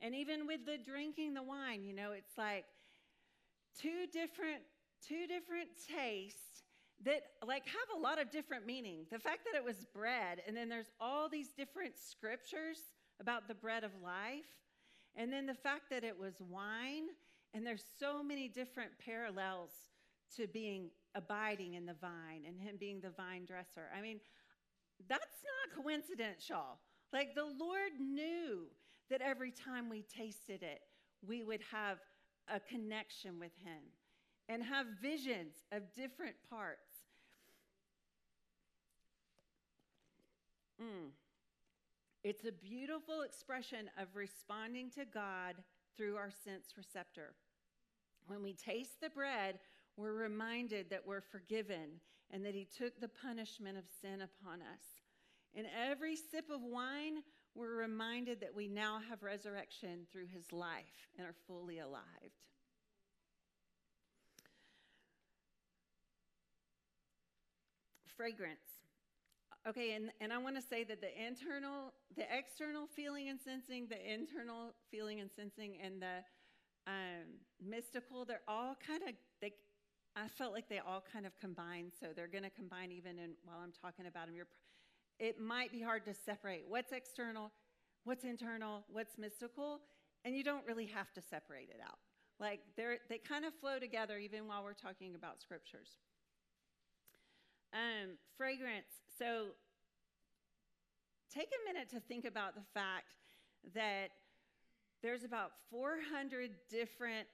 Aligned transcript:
And 0.00 0.14
even 0.14 0.46
with 0.46 0.64
the 0.64 0.78
drinking 0.78 1.34
the 1.34 1.42
wine, 1.42 1.84
you 1.84 1.92
know, 1.92 2.12
it's 2.12 2.36
like 2.38 2.64
two 3.80 4.06
different 4.12 4.62
two 5.06 5.26
different 5.26 5.68
tastes 5.94 6.62
that 7.04 7.22
like 7.46 7.64
have 7.66 7.96
a 7.96 8.00
lot 8.00 8.20
of 8.20 8.30
different 8.30 8.66
meaning. 8.66 9.06
The 9.10 9.18
fact 9.18 9.40
that 9.50 9.56
it 9.56 9.64
was 9.64 9.86
bread 9.94 10.42
and 10.46 10.56
then 10.56 10.68
there's 10.68 10.90
all 11.00 11.28
these 11.28 11.52
different 11.52 11.94
scriptures 11.96 12.78
about 13.20 13.46
the 13.48 13.54
bread 13.54 13.84
of 13.84 13.92
life. 14.02 14.46
And 15.16 15.32
then 15.32 15.46
the 15.46 15.54
fact 15.54 15.90
that 15.90 16.04
it 16.04 16.18
was 16.18 16.34
wine 16.40 17.06
and 17.54 17.66
there's 17.66 17.84
so 17.98 18.22
many 18.22 18.48
different 18.48 18.90
parallels 19.04 19.70
to 20.36 20.46
being 20.46 20.90
abiding 21.14 21.74
in 21.74 21.86
the 21.86 21.94
vine 21.94 22.44
and 22.46 22.60
him 22.60 22.76
being 22.78 23.00
the 23.00 23.10
vine 23.10 23.44
dresser. 23.46 23.88
I 23.96 24.00
mean, 24.00 24.20
that's 25.08 25.22
not 25.22 25.84
coincidental. 25.84 26.78
Like 27.12 27.34
the 27.34 27.44
Lord 27.44 27.92
knew 27.98 28.66
that 29.10 29.20
every 29.20 29.50
time 29.50 29.88
we 29.88 30.02
tasted 30.02 30.62
it, 30.62 30.80
we 31.26 31.42
would 31.42 31.62
have 31.72 31.98
a 32.52 32.60
connection 32.60 33.38
with 33.38 33.52
him 33.62 33.82
and 34.48 34.62
have 34.62 34.86
visions 35.02 35.54
of 35.72 35.82
different 35.94 36.36
parts. 36.48 36.88
Mm. 40.80 41.10
It's 42.24 42.44
a 42.44 42.52
beautiful 42.52 43.22
expression 43.22 43.90
of 44.00 44.08
responding 44.14 44.90
to 44.90 45.04
God 45.04 45.56
through 45.96 46.16
our 46.16 46.30
sense 46.30 46.74
receptor. 46.76 47.34
When 48.26 48.42
we 48.42 48.52
taste 48.52 49.00
the 49.00 49.10
bread, 49.10 49.58
we're 49.96 50.14
reminded 50.14 50.90
that 50.90 51.06
we're 51.06 51.20
forgiven 51.20 52.00
and 52.30 52.44
that 52.44 52.54
He 52.54 52.66
took 52.66 53.00
the 53.00 53.08
punishment 53.08 53.78
of 53.78 53.84
sin 54.00 54.20
upon 54.22 54.60
us. 54.60 54.82
In 55.54 55.64
every 55.66 56.14
sip 56.14 56.50
of 56.50 56.60
wine, 56.62 57.22
we're 57.58 57.74
reminded 57.74 58.40
that 58.40 58.54
we 58.54 58.68
now 58.68 59.00
have 59.10 59.22
resurrection 59.22 60.06
through 60.12 60.26
His 60.32 60.52
life 60.52 61.08
and 61.18 61.26
are 61.26 61.34
fully 61.46 61.80
alive. 61.80 62.32
Fragrance. 68.16 68.60
Okay, 69.68 69.94
and, 69.94 70.10
and 70.20 70.32
I 70.32 70.38
want 70.38 70.56
to 70.56 70.62
say 70.62 70.84
that 70.84 71.00
the 71.00 71.10
internal, 71.26 71.92
the 72.16 72.24
external 72.32 72.86
feeling 72.86 73.28
and 73.28 73.38
sensing, 73.40 73.88
the 73.88 74.00
internal 74.00 74.72
feeling 74.90 75.20
and 75.20 75.30
sensing, 75.30 75.78
and 75.82 76.00
the 76.00 76.22
um, 76.86 77.26
mystical, 77.60 78.24
they're 78.24 78.40
all 78.46 78.76
kind 78.86 79.02
of, 79.02 79.10
they, 79.42 79.52
I 80.16 80.28
felt 80.28 80.52
like 80.52 80.68
they 80.68 80.78
all 80.78 81.04
kind 81.12 81.26
of 81.26 81.36
combine. 81.38 81.90
So 82.00 82.08
they're 82.14 82.28
going 82.28 82.44
to 82.44 82.50
combine 82.50 82.92
even 82.92 83.18
in, 83.18 83.32
while 83.44 83.58
I'm 83.62 83.72
talking 83.72 84.06
about 84.06 84.26
them. 84.26 84.34
You're, 84.36 84.48
it 85.18 85.40
might 85.40 85.72
be 85.72 85.80
hard 85.80 86.04
to 86.06 86.14
separate 86.14 86.64
what's 86.68 86.92
external, 86.92 87.50
what's 88.04 88.24
internal, 88.24 88.84
what's 88.90 89.18
mystical, 89.18 89.80
and 90.24 90.36
you 90.36 90.44
don't 90.44 90.66
really 90.66 90.86
have 90.86 91.12
to 91.14 91.22
separate 91.22 91.70
it 91.70 91.80
out. 91.84 91.98
Like 92.40 92.60
they're, 92.76 92.98
they 93.08 93.18
kind 93.18 93.44
of 93.44 93.52
flow 93.54 93.78
together 93.78 94.18
even 94.18 94.46
while 94.46 94.62
we're 94.62 94.74
talking 94.74 95.14
about 95.14 95.40
scriptures. 95.40 95.98
Um, 97.72 98.16
fragrance. 98.36 99.02
So 99.18 99.48
take 101.32 101.48
a 101.48 101.72
minute 101.72 101.90
to 101.90 102.00
think 102.00 102.24
about 102.24 102.54
the 102.54 102.62
fact 102.72 103.16
that 103.74 104.08
there's 105.02 105.24
about 105.24 105.52
400 105.70 106.50
different 106.70 107.26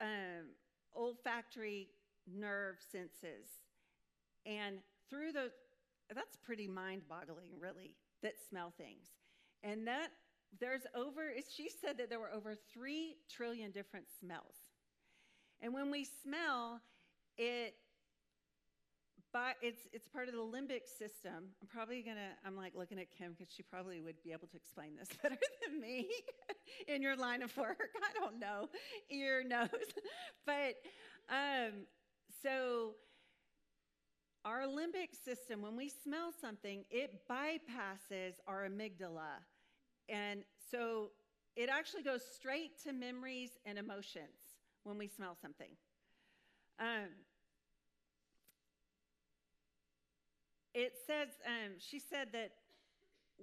um, 0.00 0.54
olfactory 0.94 1.88
nerve 2.26 2.76
senses. 2.92 3.46
And 4.44 4.78
through 5.08 5.32
those, 5.32 5.50
that's 6.14 6.36
pretty 6.44 6.68
mind 6.68 7.02
boggling, 7.08 7.52
really, 7.60 7.94
that 8.22 8.34
smell 8.48 8.72
things. 8.76 9.06
And 9.62 9.86
that 9.86 10.08
there's 10.60 10.82
over, 10.94 11.32
she 11.54 11.68
said 11.68 11.98
that 11.98 12.08
there 12.08 12.20
were 12.20 12.32
over 12.32 12.54
3 12.72 13.16
trillion 13.30 13.72
different 13.72 14.06
smells. 14.20 14.56
And 15.60 15.72
when 15.72 15.90
we 15.90 16.04
smell, 16.22 16.80
it 17.36 17.74
but 19.36 19.56
it's 19.60 19.82
it's 19.92 20.08
part 20.08 20.28
of 20.28 20.34
the 20.34 20.40
limbic 20.40 20.88
system. 20.98 21.52
I'm 21.60 21.68
probably 21.68 22.00
gonna. 22.00 22.30
I'm 22.46 22.56
like 22.56 22.74
looking 22.74 22.98
at 22.98 23.10
Kim 23.10 23.32
because 23.36 23.52
she 23.52 23.62
probably 23.62 24.00
would 24.00 24.22
be 24.22 24.32
able 24.32 24.48
to 24.48 24.56
explain 24.56 24.96
this 24.98 25.08
better 25.22 25.36
than 25.66 25.78
me 25.78 26.08
in 26.88 27.02
your 27.02 27.16
line 27.16 27.42
of 27.42 27.54
work. 27.56 27.90
I 28.02 28.18
don't 28.18 28.38
know, 28.38 28.70
ear, 29.10 29.44
nose, 29.46 29.68
but 30.46 30.76
um, 31.28 31.84
so 32.42 32.94
our 34.46 34.62
limbic 34.62 35.12
system, 35.24 35.60
when 35.60 35.76
we 35.76 35.88
smell 35.88 36.30
something, 36.40 36.84
it 36.88 37.28
bypasses 37.28 38.34
our 38.46 38.68
amygdala, 38.68 39.42
and 40.08 40.44
so 40.70 41.10
it 41.56 41.68
actually 41.68 42.04
goes 42.04 42.22
straight 42.34 42.80
to 42.84 42.92
memories 42.92 43.50
and 43.64 43.76
emotions 43.76 44.54
when 44.84 44.96
we 44.96 45.08
smell 45.08 45.36
something. 45.42 45.70
Um, 46.78 47.08
it 50.74 50.92
says, 51.08 51.28
um, 51.44 51.72
she 51.78 51.98
said 51.98 52.28
that 52.32 52.52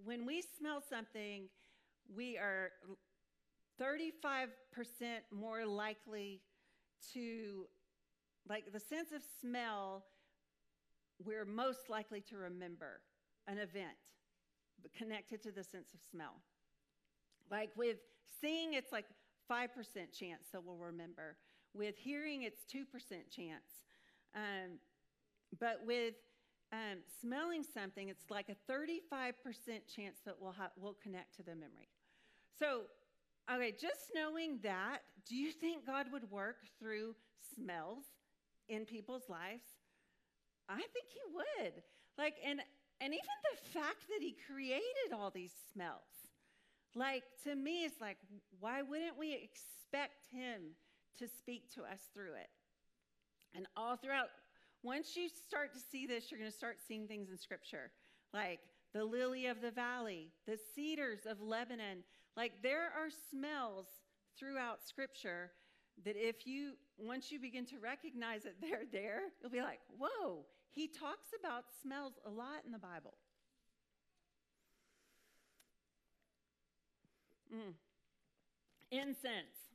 when 0.05 0.25
we 0.25 0.41
smell 0.57 0.81
something, 0.89 1.49
we 2.15 2.37
are 2.37 2.69
35% 3.81 4.47
more 5.31 5.65
likely 5.65 6.39
to, 7.13 7.65
like 8.47 8.71
the 8.71 8.79
sense 8.79 9.11
of 9.11 9.21
smell, 9.41 10.05
we're 11.25 11.45
most 11.45 11.89
likely 11.89 12.21
to 12.21 12.37
remember 12.37 13.01
an 13.47 13.57
event 13.57 13.97
connected 14.97 15.41
to 15.43 15.51
the 15.51 15.63
sense 15.63 15.93
of 15.93 15.99
smell. 16.11 16.41
Like 17.51 17.71
with 17.75 17.97
seeing, 18.41 18.73
it's 18.73 18.91
like 18.91 19.05
5% 19.51 19.67
chance 20.11 20.47
that 20.51 20.63
we'll 20.63 20.77
remember. 20.77 21.37
With 21.73 21.95
hearing, 21.97 22.43
it's 22.43 22.61
2% 22.73 22.83
chance. 23.29 23.81
Um, 24.35 24.79
but 25.59 25.81
with 25.85 26.15
um, 26.71 26.99
smelling 27.21 27.63
something, 27.63 28.09
it's 28.09 28.29
like 28.29 28.49
a 28.49 28.71
35% 28.71 29.33
chance 29.95 30.19
that 30.25 30.35
we'll, 30.39 30.51
ha- 30.51 30.71
we'll 30.75 30.97
connect 31.01 31.35
to 31.37 31.43
the 31.43 31.55
memory. 31.55 31.89
So, 32.57 32.83
okay, 33.51 33.71
just 33.71 34.11
knowing 34.15 34.59
that, 34.63 34.99
do 35.27 35.35
you 35.35 35.51
think 35.51 35.85
God 35.85 36.07
would 36.11 36.29
work 36.31 36.57
through 36.79 37.15
smells 37.55 38.05
in 38.69 38.85
people's 38.85 39.29
lives? 39.29 39.63
I 40.69 40.81
think 40.81 41.07
He 41.09 41.21
would. 41.33 41.83
Like, 42.17 42.35
and 42.45 42.59
and 43.01 43.13
even 43.13 43.37
the 43.51 43.69
fact 43.79 44.07
that 44.09 44.21
He 44.21 44.35
created 44.47 45.13
all 45.13 45.31
these 45.31 45.53
smells, 45.71 46.29
like 46.95 47.23
to 47.43 47.55
me, 47.55 47.85
it's 47.85 47.99
like, 47.99 48.17
why 48.59 48.81
wouldn't 48.81 49.17
we 49.17 49.33
expect 49.33 50.27
Him 50.31 50.75
to 51.19 51.27
speak 51.27 51.73
to 51.75 51.81
us 51.81 51.99
through 52.13 52.33
it? 52.33 52.49
And 53.55 53.67
all 53.75 53.95
throughout 53.95 54.29
once 54.83 55.15
you 55.15 55.29
start 55.29 55.73
to 55.73 55.79
see 55.79 56.05
this, 56.05 56.29
you're 56.29 56.39
going 56.39 56.51
to 56.51 56.57
start 56.57 56.77
seeing 56.85 57.07
things 57.07 57.29
in 57.29 57.37
Scripture, 57.37 57.91
like 58.33 58.59
the 58.93 59.03
lily 59.03 59.47
of 59.47 59.61
the 59.61 59.71
valley, 59.71 60.31
the 60.45 60.59
cedars 60.75 61.21
of 61.25 61.41
Lebanon. 61.41 62.03
Like 62.35 62.53
there 62.61 62.85
are 62.85 63.09
smells 63.31 63.85
throughout 64.37 64.83
Scripture 64.85 65.51
that 66.05 66.15
if 66.17 66.45
you, 66.45 66.73
once 66.97 67.31
you 67.31 67.39
begin 67.39 67.65
to 67.67 67.79
recognize 67.79 68.43
that 68.43 68.55
they're 68.61 68.85
there, 68.91 69.21
you'll 69.41 69.51
be 69.51 69.61
like, 69.61 69.79
whoa, 69.97 70.45
he 70.71 70.87
talks 70.87 71.27
about 71.39 71.65
smells 71.81 72.13
a 72.25 72.29
lot 72.29 72.63
in 72.65 72.71
the 72.71 72.79
Bible. 72.79 73.13
Mm. 77.53 77.73
Incense. 78.91 79.69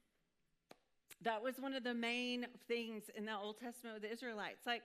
That 1.23 1.43
was 1.43 1.55
one 1.59 1.75
of 1.75 1.83
the 1.83 1.95
main 1.95 2.47
things 2.67 3.05
in 3.17 3.25
the 3.25 3.37
Old 3.37 3.59
Testament 3.59 3.95
with 3.95 4.03
the 4.03 4.13
Israelites. 4.13 4.67
Like, 4.67 4.83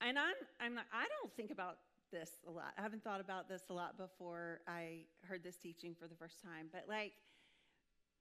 and 0.00 0.18
I'm, 0.18 0.34
I'm 0.60 0.74
not, 0.74 0.84
I 0.92 1.06
don't 1.20 1.32
think 1.34 1.50
about 1.50 1.78
this 2.12 2.30
a 2.46 2.50
lot. 2.50 2.74
I 2.78 2.82
haven't 2.82 3.02
thought 3.02 3.20
about 3.20 3.48
this 3.48 3.62
a 3.70 3.72
lot 3.72 3.96
before 3.96 4.60
I 4.68 5.04
heard 5.22 5.42
this 5.42 5.56
teaching 5.56 5.94
for 5.98 6.06
the 6.06 6.14
first 6.14 6.42
time. 6.42 6.66
But 6.72 6.84
like, 6.88 7.12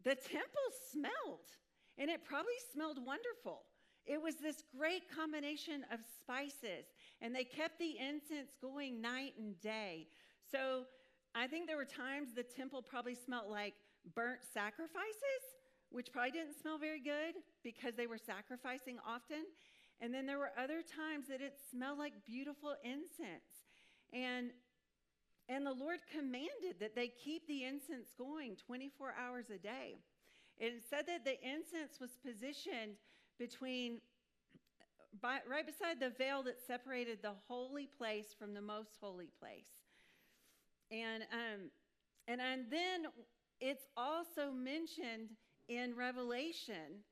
the 0.04 0.16
temple 0.16 0.68
smelled, 0.92 1.46
and 1.98 2.10
it 2.10 2.24
probably 2.24 2.58
smelled 2.74 2.98
wonderful. 3.06 3.64
It 4.06 4.22
was 4.22 4.36
this 4.36 4.64
great 4.78 5.04
combination 5.14 5.86
of 5.94 6.00
spices, 6.20 6.86
and 7.22 7.36
they 7.36 7.44
kept 7.44 7.78
the 7.80 7.98
incense 8.00 8.52
going 8.62 9.00
night 9.02 9.34
and 9.38 9.60
day. 9.62 10.08
So 10.52 10.86
I 11.36 11.48
think 11.48 11.68
there 11.68 11.78
were 11.78 11.86
times 11.86 12.30
the 12.36 12.44
temple 12.44 12.82
probably 12.82 13.16
smelled 13.16 13.50
like 13.50 13.76
burnt 14.16 14.42
sacrifices 14.54 15.44
which 15.92 16.12
probably 16.12 16.32
didn't 16.32 16.60
smell 16.60 16.78
very 16.78 17.00
good 17.00 17.36
because 17.64 17.96
they 17.96 18.08
were 18.08 18.18
sacrificing 18.18 18.98
often. 19.06 19.44
And 20.00 20.14
then 20.14 20.26
there 20.26 20.40
were 20.40 20.52
other 20.58 20.82
times 20.82 21.28
that 21.28 21.42
it 21.42 21.60
smelled 21.70 22.00
like 22.00 22.14
beautiful 22.26 22.76
incense. 22.84 23.68
And 24.12 24.52
and 25.50 25.66
the 25.66 25.74
Lord 25.74 26.00
commanded 26.10 26.80
that 26.80 26.96
they 26.96 27.10
keep 27.10 27.46
the 27.48 27.66
incense 27.66 28.14
going 28.18 28.56
24 28.56 29.14
hours 29.20 29.48
a 29.54 29.58
day. 29.58 30.00
It 30.58 30.84
said 30.90 31.06
that 31.08 31.26
the 31.26 31.38
incense 31.42 32.00
was 32.00 32.12
positioned 32.24 32.98
between 33.40 34.00
by, 35.22 35.40
right 35.50 35.66
beside 35.66 36.00
the 36.00 36.10
veil 36.10 36.44
that 36.44 36.60
separated 36.66 37.20
the 37.22 37.34
holy 37.48 37.88
place 37.98 38.36
from 38.38 38.54
the 38.54 38.62
most 38.62 38.98
holy 39.02 39.30
place. 39.40 39.68
And 40.92 41.24
um, 41.24 41.70
and, 42.28 42.40
and 42.40 42.66
then 42.70 43.12
it's 43.60 43.86
also 43.98 44.52
mentioned 44.52 45.32
in 45.68 45.96
Revelation 45.96 47.04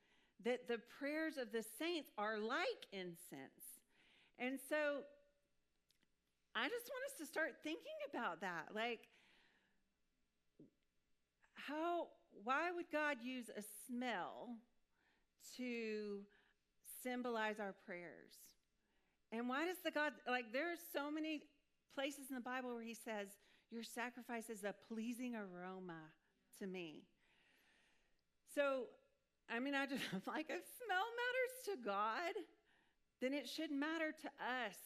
that 0.46 0.68
the 0.68 0.80
prayers 1.00 1.38
of 1.38 1.52
the 1.52 1.64
saints 1.78 2.10
are 2.18 2.38
like 2.38 2.88
incense. 2.92 3.80
And 4.38 4.58
so 4.70 5.04
I 6.56 6.68
just 6.68 6.90
want 6.90 7.04
us 7.12 7.18
to 7.20 7.26
start 7.26 7.56
thinking 7.64 8.00
about 8.10 8.42
that. 8.42 8.70
Like, 8.74 9.08
how, 11.54 12.08
why 12.44 12.72
would 12.72 12.92
God 12.92 13.18
use 13.24 13.50
a 13.50 13.62
smell 13.88 14.50
to 15.58 16.20
symbolize 17.04 17.60
our 17.60 17.76
prayers? 17.86 18.34
And 19.32 19.48
why 19.48 19.66
does 19.66 19.78
the 19.84 19.92
God, 19.92 20.14
like, 20.28 20.52
there 20.52 20.72
are 20.72 20.80
so 20.94 21.12
many 21.12 21.42
places 21.94 22.30
in 22.30 22.36
the 22.36 22.42
Bible 22.42 22.74
where 22.74 22.84
he 22.84 22.96
says, 22.96 23.28
Your 23.72 23.84
sacrifice 23.84 24.50
is 24.50 24.64
a 24.64 24.74
pleasing 24.88 25.36
aroma 25.36 26.00
to 26.60 26.68
me. 26.68 27.04
So, 28.56 28.86
I 29.50 29.60
mean, 29.60 29.76
I 29.76 29.86
just, 29.86 30.04
like, 30.28 30.50
if 30.50 30.64
smell 30.86 31.06
matters 31.22 31.56
to 31.66 31.86
God, 31.86 32.34
then 33.22 33.34
it 33.34 33.48
should 33.48 33.72
matter 33.72 34.14
to 34.22 34.28
us. 34.28 34.78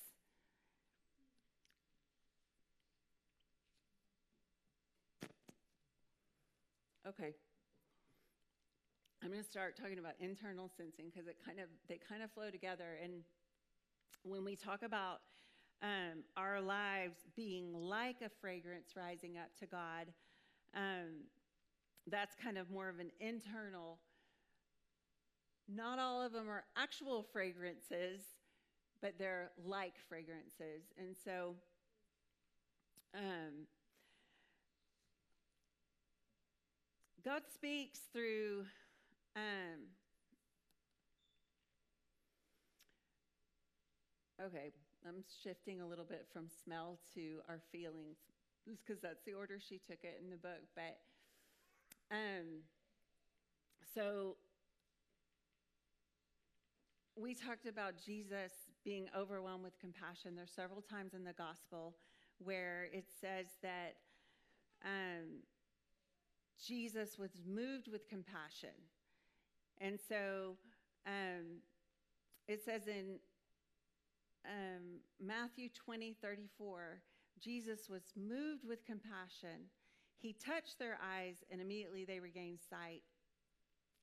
Okay. 7.08 7.34
I'm 9.22 9.30
going 9.30 9.44
to 9.44 9.50
start 9.50 9.78
talking 9.78 10.00
about 10.00 10.14
internal 10.20 10.70
sensing 10.78 11.06
because 11.12 11.28
it 11.28 11.38
kind 11.46 11.60
of 11.60 11.68
they 11.88 11.98
kind 11.98 12.24
of 12.24 12.32
flow 12.32 12.50
together. 12.50 12.98
And 13.02 13.24
when 14.24 14.46
we 14.46 14.56
talk 14.56 14.84
about 14.84 15.20
um, 15.82 16.24
our 16.38 16.62
lives 16.62 17.18
being 17.36 17.74
like 17.74 18.18
a 18.22 18.30
fragrance 18.42 18.92
rising 18.96 19.38
up 19.38 19.50
to 19.60 19.66
God, 19.66 20.14
um, 20.76 21.26
that's 22.08 22.36
kind 22.42 22.58
of 22.58 22.70
more 22.70 22.90
of 22.90 23.00
an 23.00 23.12
internal. 23.20 24.00
Not 25.68 26.00
all 26.00 26.22
of 26.22 26.32
them 26.32 26.50
are 26.50 26.64
actual 26.78 27.26
fragrances, 27.32 28.22
but 29.02 29.14
they're 29.18 29.52
like 29.66 29.96
fragrances. 30.10 30.84
And 30.98 31.16
so, 31.24 31.56
um, 33.14 33.68
God 37.26 37.44
speaks 37.54 38.00
through 38.12 38.66
um, 39.36 39.80
okay, 44.46 44.72
I'm 45.08 45.24
shifting 45.44 45.82
a 45.82 45.88
little 45.88 46.06
bit 46.06 46.26
from 46.34 46.48
smell 46.64 47.00
to 47.16 47.38
our 47.48 47.60
feelings, 47.72 48.18
just 48.68 48.86
because 48.86 49.02
that's 49.02 49.24
the 49.26 49.34
order 49.34 49.58
she 49.60 49.80
took 49.80 50.04
it 50.04 50.22
in 50.24 50.30
the 50.30 50.38
book. 50.38 50.62
But 50.76 51.00
um, 52.12 52.64
so 53.96 54.36
we 57.16 57.34
talked 57.34 57.68
about 57.68 57.94
Jesus 58.04 58.52
being 58.84 59.08
overwhelmed 59.18 59.64
with 59.64 59.80
compassion. 59.80 60.36
There's 60.36 60.52
several 60.56 60.82
times 60.82 61.14
in 61.14 61.24
the 61.24 61.34
gospel 61.34 61.96
where 62.40 62.88
it 62.92 63.06
says 63.22 63.48
that 63.62 63.96
um, 64.84 65.44
Jesus 66.62 67.18
was 67.18 67.32
moved 67.48 67.88
with 67.88 68.08
compassion. 68.08 68.76
And 69.80 70.00
so 70.08 70.56
um, 71.08 71.60
it 72.48 72.64
says 72.64 72.88
in 72.88 73.20
um, 74.46 75.00
Matthew 75.22 75.70
20, 75.70 76.16
34, 76.22 77.02
Jesus 77.42 77.90
was 77.90 78.04
moved 78.16 78.64
with 78.68 78.86
compassion. 78.86 79.70
He 80.18 80.34
touched 80.34 80.80
their 80.80 80.98
eyes, 81.04 81.36
and 81.52 81.60
immediately 81.60 82.06
they 82.06 82.20
regained 82.20 82.60
sight. 82.70 83.02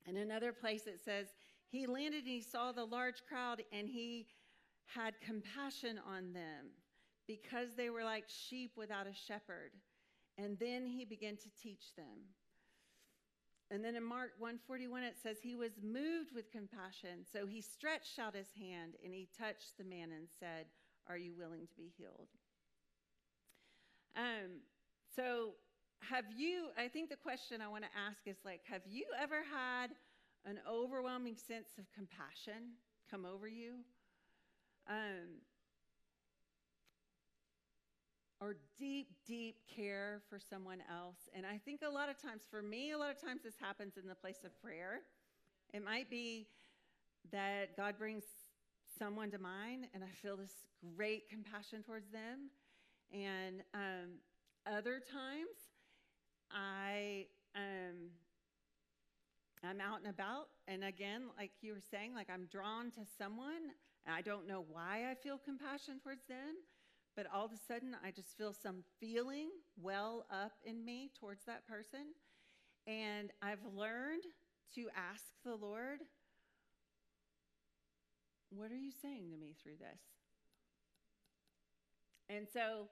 In 0.06 0.16
another 0.16 0.52
place, 0.52 0.86
it 0.86 1.00
says, 1.04 1.28
He 1.68 1.86
landed 1.86 2.24
and 2.24 2.28
he 2.28 2.42
saw 2.42 2.72
the 2.72 2.84
large 2.84 3.22
crowd, 3.28 3.62
and 3.72 3.88
he 3.88 4.26
had 4.86 5.14
compassion 5.20 6.00
on 6.06 6.32
them 6.32 6.72
because 7.26 7.74
they 7.76 7.90
were 7.90 8.04
like 8.04 8.24
sheep 8.26 8.72
without 8.76 9.06
a 9.06 9.14
shepherd. 9.14 9.70
And 10.36 10.58
then 10.58 10.86
he 10.86 11.04
began 11.04 11.36
to 11.36 11.48
teach 11.62 11.94
them. 11.96 12.26
And 13.70 13.84
then 13.84 13.94
in 13.94 14.02
Mark 14.02 14.32
141, 14.38 15.04
it 15.04 15.14
says, 15.22 15.36
He 15.40 15.54
was 15.54 15.72
moved 15.82 16.32
with 16.34 16.50
compassion. 16.50 17.24
So 17.32 17.46
he 17.46 17.60
stretched 17.60 18.18
out 18.18 18.34
his 18.34 18.48
hand 18.58 18.94
and 19.04 19.14
he 19.14 19.28
touched 19.38 19.78
the 19.78 19.84
man 19.84 20.10
and 20.10 20.26
said, 20.38 20.66
Are 21.08 21.16
you 21.16 21.32
willing 21.38 21.66
to 21.66 21.76
be 21.76 21.92
healed? 21.96 22.28
Um, 24.16 24.60
so, 25.14 25.52
have 26.00 26.24
you, 26.36 26.68
I 26.78 26.88
think 26.88 27.10
the 27.10 27.16
question 27.16 27.60
I 27.60 27.68
want 27.68 27.84
to 27.84 27.90
ask 28.08 28.26
is 28.26 28.36
like, 28.44 28.62
have 28.64 28.82
you 28.88 29.04
ever 29.20 29.42
had 29.52 29.88
an 30.46 30.58
overwhelming 30.68 31.36
sense 31.36 31.68
of 31.78 31.84
compassion 31.92 32.74
come 33.10 33.26
over 33.26 33.46
you? 33.46 33.74
Um, 34.88 35.44
or 38.40 38.56
deep, 38.78 39.08
deep 39.26 39.56
care 39.74 40.22
for 40.28 40.38
someone 40.38 40.82
else. 40.90 41.28
And 41.34 41.44
I 41.44 41.58
think 41.58 41.80
a 41.86 41.90
lot 41.90 42.08
of 42.08 42.20
times, 42.20 42.42
for 42.50 42.62
me, 42.62 42.92
a 42.92 42.98
lot 42.98 43.10
of 43.10 43.20
times 43.20 43.42
this 43.44 43.54
happens 43.60 43.96
in 43.96 44.08
the 44.08 44.14
place 44.14 44.44
of 44.44 44.60
prayer. 44.62 45.00
It 45.74 45.84
might 45.84 46.08
be 46.08 46.46
that 47.32 47.76
God 47.76 47.98
brings 47.98 48.24
someone 48.98 49.30
to 49.30 49.38
mind 49.38 49.86
and 49.94 50.02
I 50.02 50.08
feel 50.22 50.36
this 50.36 50.54
great 50.96 51.28
compassion 51.28 51.82
towards 51.82 52.10
them. 52.10 52.50
And 53.12 53.62
um, 53.74 54.20
other 54.66 55.00
times, 55.00 55.56
I 56.50 57.26
um, 57.54 58.10
I'm 59.62 59.80
out 59.80 59.98
and 60.00 60.08
about, 60.08 60.48
and 60.68 60.84
again, 60.84 61.24
like 61.36 61.50
you 61.60 61.74
were 61.74 61.84
saying, 61.90 62.14
like 62.14 62.28
I'm 62.32 62.46
drawn 62.50 62.90
to 62.92 63.00
someone, 63.18 63.76
I 64.06 64.22
don't 64.22 64.48
know 64.48 64.64
why 64.70 65.10
I 65.10 65.14
feel 65.14 65.36
compassion 65.36 66.00
towards 66.02 66.24
them, 66.26 66.56
but 67.16 67.26
all 67.34 67.44
of 67.44 67.52
a 67.52 67.58
sudden 67.68 67.96
I 68.04 68.10
just 68.10 68.36
feel 68.36 68.52
some 68.52 68.84
feeling 68.98 69.50
well 69.80 70.26
up 70.30 70.52
in 70.64 70.84
me 70.84 71.10
towards 71.18 71.44
that 71.44 71.66
person. 71.66 72.14
And 72.86 73.30
I've 73.42 73.64
learned 73.74 74.24
to 74.74 74.88
ask 74.96 75.24
the 75.44 75.54
Lord, 75.54 76.00
What 78.50 78.70
are 78.72 78.76
you 78.76 78.90
saying 79.02 79.30
to 79.30 79.36
me 79.36 79.54
through 79.62 79.76
this? 79.78 80.00
And 82.28 82.46
so, 82.52 82.88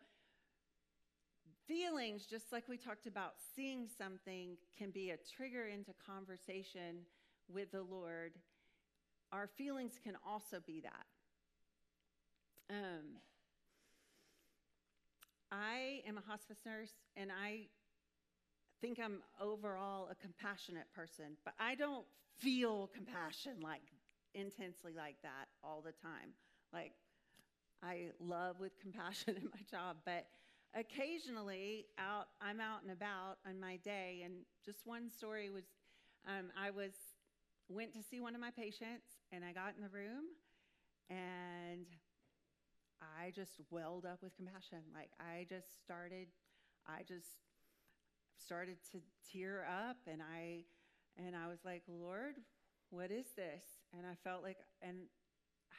feelings, 1.67 2.27
just 2.27 2.53
like 2.53 2.69
we 2.69 2.77
talked 2.77 3.07
about, 3.07 3.35
seeing 3.55 3.87
something 3.99 4.57
can 4.77 4.91
be 4.91 5.11
a 5.11 5.17
trigger 5.37 5.67
into 5.67 5.93
conversation 6.05 7.05
with 7.49 7.71
the 7.73 7.83
Lord. 7.83 8.33
Our 9.33 9.47
feelings 9.47 9.93
can 10.03 10.15
also 10.27 10.59
be 10.67 10.81
that. 10.81 11.07
Um, 12.71 13.21
I 15.51 16.03
am 16.07 16.19
a 16.19 16.21
hospice 16.21 16.59
nurse 16.67 16.93
and 17.17 17.31
I 17.33 17.69
think 18.81 19.01
I'm 19.03 19.23
overall 19.41 20.09
a 20.11 20.15
compassionate 20.15 20.87
person, 20.95 21.37
but 21.45 21.55
I 21.59 21.75
don't 21.75 22.07
feel 22.39 22.91
compassion 22.95 23.55
like 23.63 23.83
intensely 24.35 24.93
like 24.97 25.17
that 25.23 25.49
all 25.65 25.83
the 25.85 25.93
time. 25.93 26.31
Like, 26.73 26.93
I 27.83 28.11
love 28.21 28.61
with 28.61 28.79
compassion 28.81 29.37
in 29.43 29.49
my 29.53 29.61
job, 29.71 29.97
but 30.05 30.27
occasionally 30.75 31.87
out 31.99 32.27
I'm 32.43 32.61
out 32.61 32.83
and 32.83 32.93
about 32.93 33.39
on 33.47 33.59
my 33.59 33.77
day 33.77 34.23
and 34.25 34.35
just 34.65 34.81
one 34.85 35.09
story 35.11 35.49
was 35.49 35.65
um, 36.27 36.51
I 36.61 36.71
was 36.71 36.93
went 37.71 37.95
to 37.95 38.03
see 38.03 38.21
one 38.21 38.35
of 38.35 38.41
my 38.41 38.51
patients 38.51 39.17
and 39.33 39.45
I 39.45 39.53
got 39.53 39.75
in 39.77 39.83
the 39.83 39.89
room 39.89 40.25
and 41.09 41.87
I 43.01 43.31
just 43.31 43.61
welled 43.71 44.05
up 44.05 44.23
with 44.23 44.37
compassion. 44.37 44.83
Like 44.95 45.11
I 45.21 45.47
just 45.49 45.81
started, 45.83 46.29
I 46.87 47.03
just 47.07 47.39
started 48.39 48.79
to 48.93 48.99
tear 49.33 49.67
up 49.67 49.97
and 50.07 50.23
I 50.23 50.65
and 51.17 51.35
I 51.35 51.49
was 51.49 51.59
like, 51.65 51.83
Lord, 51.89 52.37
what 52.91 53.11
is 53.11 53.27
this? 53.37 53.65
And 53.97 54.07
I 54.07 54.15
felt 54.23 54.43
like 54.43 54.59
and 54.83 55.11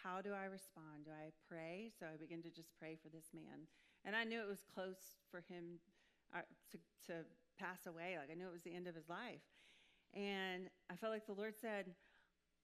how 0.03 0.21
do 0.21 0.31
I 0.31 0.45
respond? 0.45 1.05
Do 1.05 1.11
I 1.11 1.31
pray? 1.47 1.91
So 1.99 2.05
I 2.05 2.17
began 2.17 2.41
to 2.43 2.49
just 2.49 2.69
pray 2.79 2.97
for 3.01 3.09
this 3.09 3.31
man. 3.33 3.67
And 4.05 4.15
I 4.15 4.23
knew 4.23 4.39
it 4.39 4.47
was 4.47 4.63
close 4.73 5.19
for 5.29 5.43
him 5.49 5.79
uh, 6.33 6.47
to, 6.71 6.77
to 7.07 7.13
pass 7.59 7.85
away. 7.87 8.15
Like 8.17 8.29
I 8.31 8.35
knew 8.35 8.47
it 8.47 8.53
was 8.53 8.63
the 8.63 8.75
end 8.75 8.87
of 8.87 8.95
his 8.95 9.09
life. 9.09 9.43
And 10.13 10.69
I 10.89 10.95
felt 10.95 11.11
like 11.11 11.27
the 11.27 11.33
Lord 11.33 11.53
said, 11.59 11.91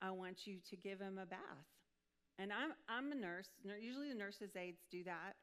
I 0.02 0.12
want 0.12 0.48
you 0.48 0.58
to 0.70 0.76
give 0.76 1.00
him 1.00 1.20
a 1.22 1.26
bath. 1.26 1.75
And 2.38 2.52
I'm, 2.52 2.74
I'm 2.90 3.12
a 3.12 3.16
nurse. 3.16 3.50
Usually 3.80 4.10
the 4.10 4.16
nurses' 4.16 4.56
aides 4.56 4.82
do 4.92 5.04
that. 5.06 5.36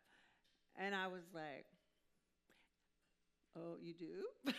And 0.76 0.94
I 0.94 1.06
was 1.06 1.22
like, 1.34 1.66
oh, 3.56 3.76
you 3.80 3.94
do? 3.94 4.26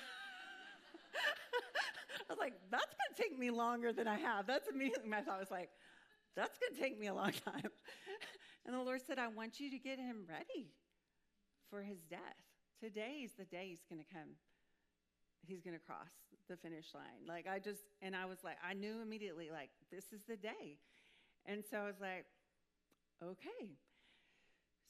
I 2.29 2.33
was 2.33 2.39
like, 2.39 2.53
that's 2.71 2.85
going 2.85 3.15
to 3.15 3.21
take 3.21 3.37
me 3.37 3.51
longer 3.51 3.93
than 3.93 4.07
I 4.07 4.17
have. 4.17 4.47
That's 4.47 4.67
immediately 4.67 5.09
my 5.09 5.21
thought 5.21 5.39
was 5.39 5.51
like, 5.51 5.69
that's 6.35 6.57
going 6.57 6.73
to 6.73 6.79
take 6.79 6.99
me 6.99 7.07
a 7.07 7.13
long 7.13 7.31
time. 7.45 7.69
and 8.65 8.73
the 8.73 8.79
Lord 8.81 9.01
said, 9.05 9.19
I 9.19 9.27
want 9.27 9.59
you 9.59 9.69
to 9.69 9.77
get 9.77 9.99
him 9.99 10.25
ready 10.27 10.71
for 11.69 11.83
his 11.83 11.99
death. 12.09 12.19
Today 12.79 13.21
is 13.23 13.31
the 13.37 13.45
day 13.45 13.67
he's 13.69 13.85
going 13.89 14.03
to 14.03 14.13
come. 14.13 14.35
he's 15.45 15.61
going 15.61 15.75
to 15.77 15.83
cross 15.83 16.09
the 16.49 16.57
finish 16.57 16.87
line. 16.93 17.27
Like, 17.27 17.47
I 17.47 17.59
just, 17.59 17.83
and 18.01 18.15
I 18.15 18.25
was 18.25 18.39
like, 18.43 18.57
I 18.67 18.73
knew 18.73 19.01
immediately, 19.01 19.49
like, 19.51 19.69
this 19.91 20.05
is 20.11 20.21
the 20.27 20.35
day. 20.35 20.77
And 21.45 21.63
so 21.69 21.77
I 21.77 21.85
was 21.85 22.00
like, 22.00 22.25
okay. 23.23 23.75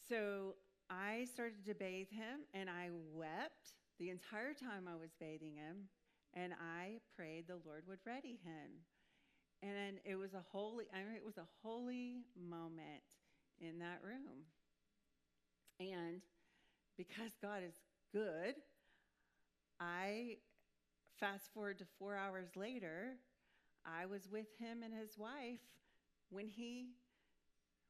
So 0.09 0.55
I 0.89 1.25
started 1.33 1.65
to 1.65 1.73
bathe 1.73 2.11
him, 2.11 2.41
and 2.53 2.69
I 2.69 2.89
wept 3.13 3.73
the 3.99 4.09
entire 4.09 4.53
time 4.53 4.87
I 4.87 4.95
was 4.95 5.11
bathing 5.19 5.55
him, 5.55 5.89
and 6.33 6.53
I 6.53 6.99
prayed 7.15 7.47
the 7.47 7.59
Lord 7.65 7.83
would 7.87 7.99
ready 8.05 8.39
him. 8.43 8.83
And 9.61 9.97
it 10.03 10.15
was 10.15 10.33
a 10.33 10.43
holy, 10.51 10.85
I 10.93 10.97
mean, 10.97 11.15
it 11.15 11.25
was 11.25 11.37
a 11.37 11.47
holy 11.61 12.25
moment 12.37 13.03
in 13.61 13.79
that 13.79 14.01
room. 14.03 14.43
And 15.79 16.21
because 16.97 17.31
God 17.41 17.61
is 17.65 17.75
good, 18.11 18.55
I 19.79 20.37
fast 21.19 21.53
forward 21.53 21.79
to 21.79 21.85
four 21.97 22.15
hours 22.15 22.49
later, 22.55 23.15
I 23.85 24.05
was 24.05 24.27
with 24.29 24.47
him 24.59 24.83
and 24.83 24.93
his 24.93 25.17
wife 25.17 25.61
when 26.29 26.47
he 26.47 26.89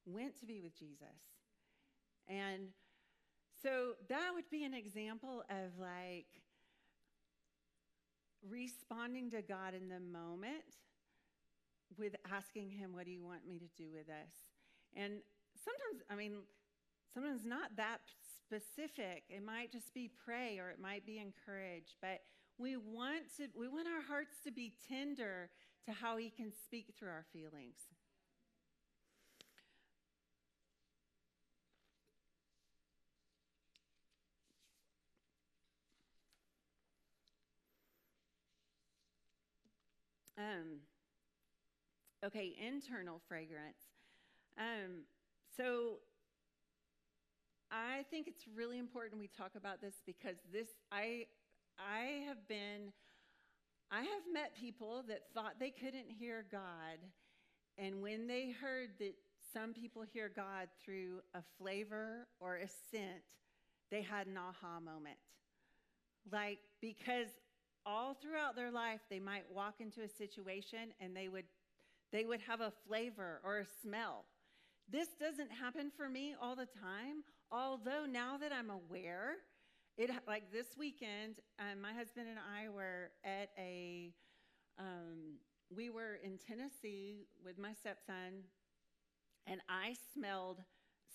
went 0.05 0.39
to 0.39 0.45
be 0.45 0.61
with 0.61 0.77
Jesus. 0.77 1.21
And 2.27 2.69
so 3.61 3.93
that 4.09 4.31
would 4.33 4.49
be 4.49 4.63
an 4.63 4.73
example 4.73 5.43
of 5.49 5.79
like 5.79 6.27
responding 8.49 9.31
to 9.31 9.41
God 9.41 9.73
in 9.73 9.87
the 9.87 9.99
moment 9.99 10.63
with 11.97 12.15
asking 12.31 12.69
him, 12.69 12.93
What 12.93 13.05
do 13.05 13.11
you 13.11 13.23
want 13.23 13.47
me 13.47 13.59
to 13.59 13.67
do 13.77 13.89
with 13.91 14.07
this? 14.07 14.33
And 14.95 15.21
sometimes, 15.55 16.03
I 16.09 16.15
mean, 16.15 16.43
sometimes 17.13 17.45
not 17.45 17.75
that 17.77 17.99
specific. 18.45 19.23
It 19.29 19.43
might 19.43 19.71
just 19.71 19.93
be 19.93 20.11
pray 20.25 20.59
or 20.59 20.69
it 20.69 20.79
might 20.79 21.05
be 21.05 21.19
encourage, 21.19 21.95
but 22.01 22.21
we 22.57 22.77
want 22.77 23.23
to 23.37 23.47
we 23.57 23.67
want 23.67 23.87
our 23.87 24.01
hearts 24.01 24.37
to 24.45 24.51
be 24.51 24.73
tender 24.87 25.49
to 25.85 25.91
how 25.91 26.17
he 26.17 26.29
can 26.29 26.51
speak 26.65 26.93
through 26.97 27.09
our 27.09 27.25
feelings. 27.33 27.77
Um, 40.37 40.79
okay, 42.25 42.55
internal 42.65 43.21
fragrance. 43.27 43.83
Um, 44.57 45.03
so 45.55 45.99
I 47.71 48.03
think 48.09 48.27
it's 48.27 48.45
really 48.55 48.77
important 48.79 49.19
we 49.19 49.27
talk 49.27 49.51
about 49.55 49.81
this 49.81 49.95
because 50.05 50.37
this 50.51 50.67
I 50.91 51.25
I 51.79 52.23
have 52.27 52.47
been 52.47 52.93
I 53.91 53.99
have 53.99 54.23
met 54.31 54.55
people 54.55 55.03
that 55.07 55.23
thought 55.33 55.53
they 55.59 55.71
couldn't 55.71 56.09
hear 56.09 56.45
God 56.51 56.99
and 57.77 58.01
when 58.01 58.27
they 58.27 58.53
heard 58.61 58.89
that 58.99 59.15
some 59.53 59.73
people 59.73 60.03
hear 60.03 60.31
God 60.35 60.67
through 60.83 61.21
a 61.33 61.41
flavor 61.59 62.27
or 62.39 62.57
a 62.57 62.67
scent, 62.91 63.23
they 63.91 64.01
had 64.01 64.27
an 64.27 64.37
aha 64.37 64.79
moment. 64.79 65.17
Like 66.31 66.59
because 66.81 67.27
all 67.85 68.13
throughout 68.13 68.55
their 68.55 68.71
life 68.71 69.01
they 69.09 69.19
might 69.19 69.43
walk 69.53 69.75
into 69.79 70.01
a 70.01 70.07
situation 70.07 70.93
and 70.99 71.15
they 71.15 71.27
would 71.27 71.45
they 72.11 72.25
would 72.25 72.41
have 72.41 72.61
a 72.61 72.71
flavor 72.87 73.41
or 73.43 73.59
a 73.59 73.65
smell. 73.81 74.25
This 74.87 75.07
doesn't 75.19 75.51
happen 75.51 75.91
for 75.97 76.07
me 76.07 76.35
all 76.39 76.55
the 76.55 76.67
time, 76.67 77.23
although 77.51 78.05
now 78.05 78.37
that 78.37 78.51
I'm 78.53 78.69
aware, 78.69 79.37
it 79.97 80.11
like 80.27 80.51
this 80.51 80.77
weekend, 80.77 81.37
um, 81.59 81.81
my 81.81 81.91
husband 81.91 82.27
and 82.27 82.37
I 82.37 82.69
were 82.69 83.09
at 83.23 83.49
a 83.57 84.13
um, 84.77 85.37
we 85.75 85.89
were 85.89 86.19
in 86.23 86.37
Tennessee 86.37 87.27
with 87.43 87.57
my 87.57 87.73
stepson, 87.73 88.43
and 89.47 89.61
I 89.69 89.95
smelled 90.13 90.59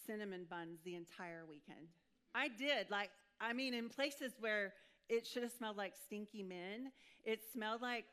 cinnamon 0.06 0.46
buns 0.48 0.80
the 0.84 0.94
entire 0.94 1.44
weekend. 1.48 1.88
I 2.34 2.48
did, 2.48 2.90
like, 2.90 3.10
I 3.40 3.52
mean, 3.52 3.74
in 3.74 3.88
places 3.88 4.32
where 4.40 4.72
it 5.08 5.26
should 5.26 5.42
have 5.42 5.52
smelled 5.52 5.76
like 5.76 5.94
stinky 6.04 6.42
men. 6.42 6.92
It 7.24 7.40
smelled 7.52 7.82
like 7.82 8.04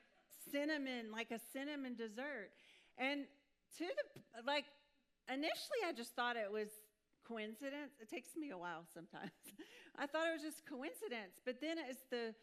cinnamon, 0.51 1.11
like 1.11 1.31
a 1.31 1.39
cinnamon 1.53 1.95
dessert. 1.95 2.51
And 2.97 3.25
to 3.77 3.85
the, 3.85 4.43
like, 4.45 4.65
initially 5.27 5.81
I 5.87 5.91
just 5.91 6.15
thought 6.15 6.35
it 6.37 6.51
was 6.51 6.69
coincidence. 7.27 7.99
It 8.01 8.09
takes 8.09 8.35
me 8.37 8.51
a 8.51 8.57
while 8.57 8.85
sometimes. 8.93 9.31
I 9.97 10.05
thought 10.05 10.27
it 10.27 10.33
was 10.33 10.43
just 10.43 10.65
coincidence. 10.65 11.41
But 11.43 11.59
then 11.59 11.77
as 11.77 11.97
the 12.09 12.33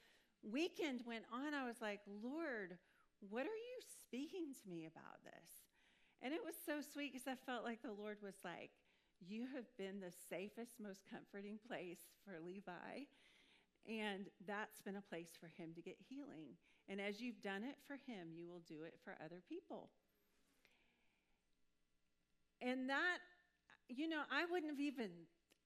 weekend 0.43 1.03
went 1.07 1.25
on, 1.33 1.55
I 1.55 1.65
was 1.65 1.81
like, 1.81 2.01
Lord, 2.23 2.77
what 3.31 3.43
are 3.43 3.61
you 3.63 3.79
speaking 4.03 4.53
to 4.63 4.69
me 4.69 4.87
about 4.87 5.23
this? 5.25 5.63
And 6.23 6.35
it 6.35 6.41
was 6.45 6.55
so 6.67 6.81
sweet 6.81 7.13
because 7.13 7.27
I 7.27 7.35
felt 7.47 7.65
like 7.65 7.83
the 7.83 7.93
Lord 7.93 8.19
was 8.23 8.35
like, 8.45 8.71
You 9.21 9.47
have 9.55 9.67
been 9.77 10.01
the 10.01 10.13
safest, 10.31 10.79
most 10.81 11.03
comforting 11.11 11.59
place 11.67 11.99
for 12.25 12.39
Levi. 12.39 13.07
And 13.89 14.27
that's 14.47 14.81
been 14.81 14.97
a 14.97 15.03
place 15.03 15.31
for 15.41 15.49
him 15.49 15.71
to 15.75 15.83
get 15.83 15.97
healing. 16.09 16.55
And 16.89 17.01
as 17.01 17.21
you've 17.21 17.41
done 17.43 17.65
it 17.65 17.77
for 17.87 17.95
him, 17.95 18.29
you 18.35 18.47
will 18.47 18.63
do 18.67 18.83
it 18.85 18.95
for 19.05 19.17
other 19.25 19.43
people. 19.49 19.91
And 22.61 22.89
that, 22.89 23.19
you 23.89 24.09
know, 24.09 24.23
I 24.31 24.45
wouldn't 24.51 24.71
have 24.71 24.81
even 24.81 25.11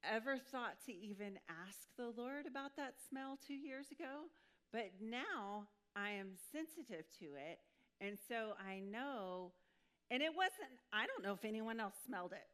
ever 0.03 0.39
thought 0.39 0.77
to 0.87 0.93
even 0.93 1.39
ask 1.49 1.89
the 1.97 2.13
Lord 2.17 2.47
about 2.47 2.77
that 2.77 2.95
smell 3.09 3.39
two 3.47 3.55
years 3.55 3.91
ago. 3.91 4.29
But 4.73 4.93
now 5.01 5.69
I 5.95 6.11
am 6.11 6.33
sensitive 6.53 7.05
to 7.21 7.27
it. 7.37 7.59
And 8.01 8.19
so 8.29 8.53
I 8.61 8.81
know, 8.81 9.53
and 10.11 10.23
it 10.23 10.35
wasn't, 10.37 10.73
I 10.93 11.07
don't 11.07 11.25
know 11.25 11.33
if 11.33 11.45
anyone 11.45 11.81
else 11.81 11.95
smelled 12.07 12.33
it. 12.33 12.47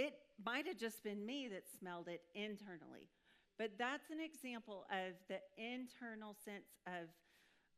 It 0.00 0.14
might 0.44 0.66
have 0.66 0.76
just 0.76 1.02
been 1.02 1.24
me 1.24 1.48
that 1.48 1.64
smelled 1.78 2.08
it 2.08 2.22
internally. 2.34 3.08
But 3.58 3.72
that's 3.78 4.10
an 4.10 4.20
example 4.20 4.84
of 4.90 5.14
the 5.28 5.40
internal 5.56 6.34
sense 6.44 6.76
of 6.86 7.08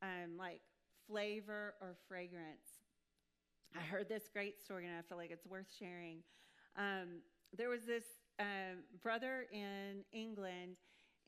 um, 0.03 0.37
like 0.37 0.61
flavor 1.09 1.75
or 1.81 1.97
fragrance. 2.09 2.83
I 3.77 3.81
heard 3.81 4.09
this 4.09 4.29
great 4.33 4.61
story 4.61 4.87
and 4.87 4.97
I 4.97 5.03
feel 5.03 5.19
like 5.19 5.31
it's 5.31 5.47
worth 5.47 5.69
sharing. 5.79 6.19
Um, 6.77 7.21
there 7.57 7.69
was 7.69 7.85
this 7.85 8.05
um, 8.39 8.85
brother 9.03 9.47
in 9.53 10.05
England, 10.13 10.77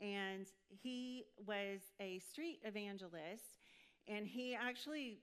and 0.00 0.46
he 0.68 1.24
was 1.46 1.80
a 2.00 2.18
street 2.20 2.60
evangelist, 2.64 3.58
and 4.08 4.26
he 4.26 4.54
actually 4.54 5.18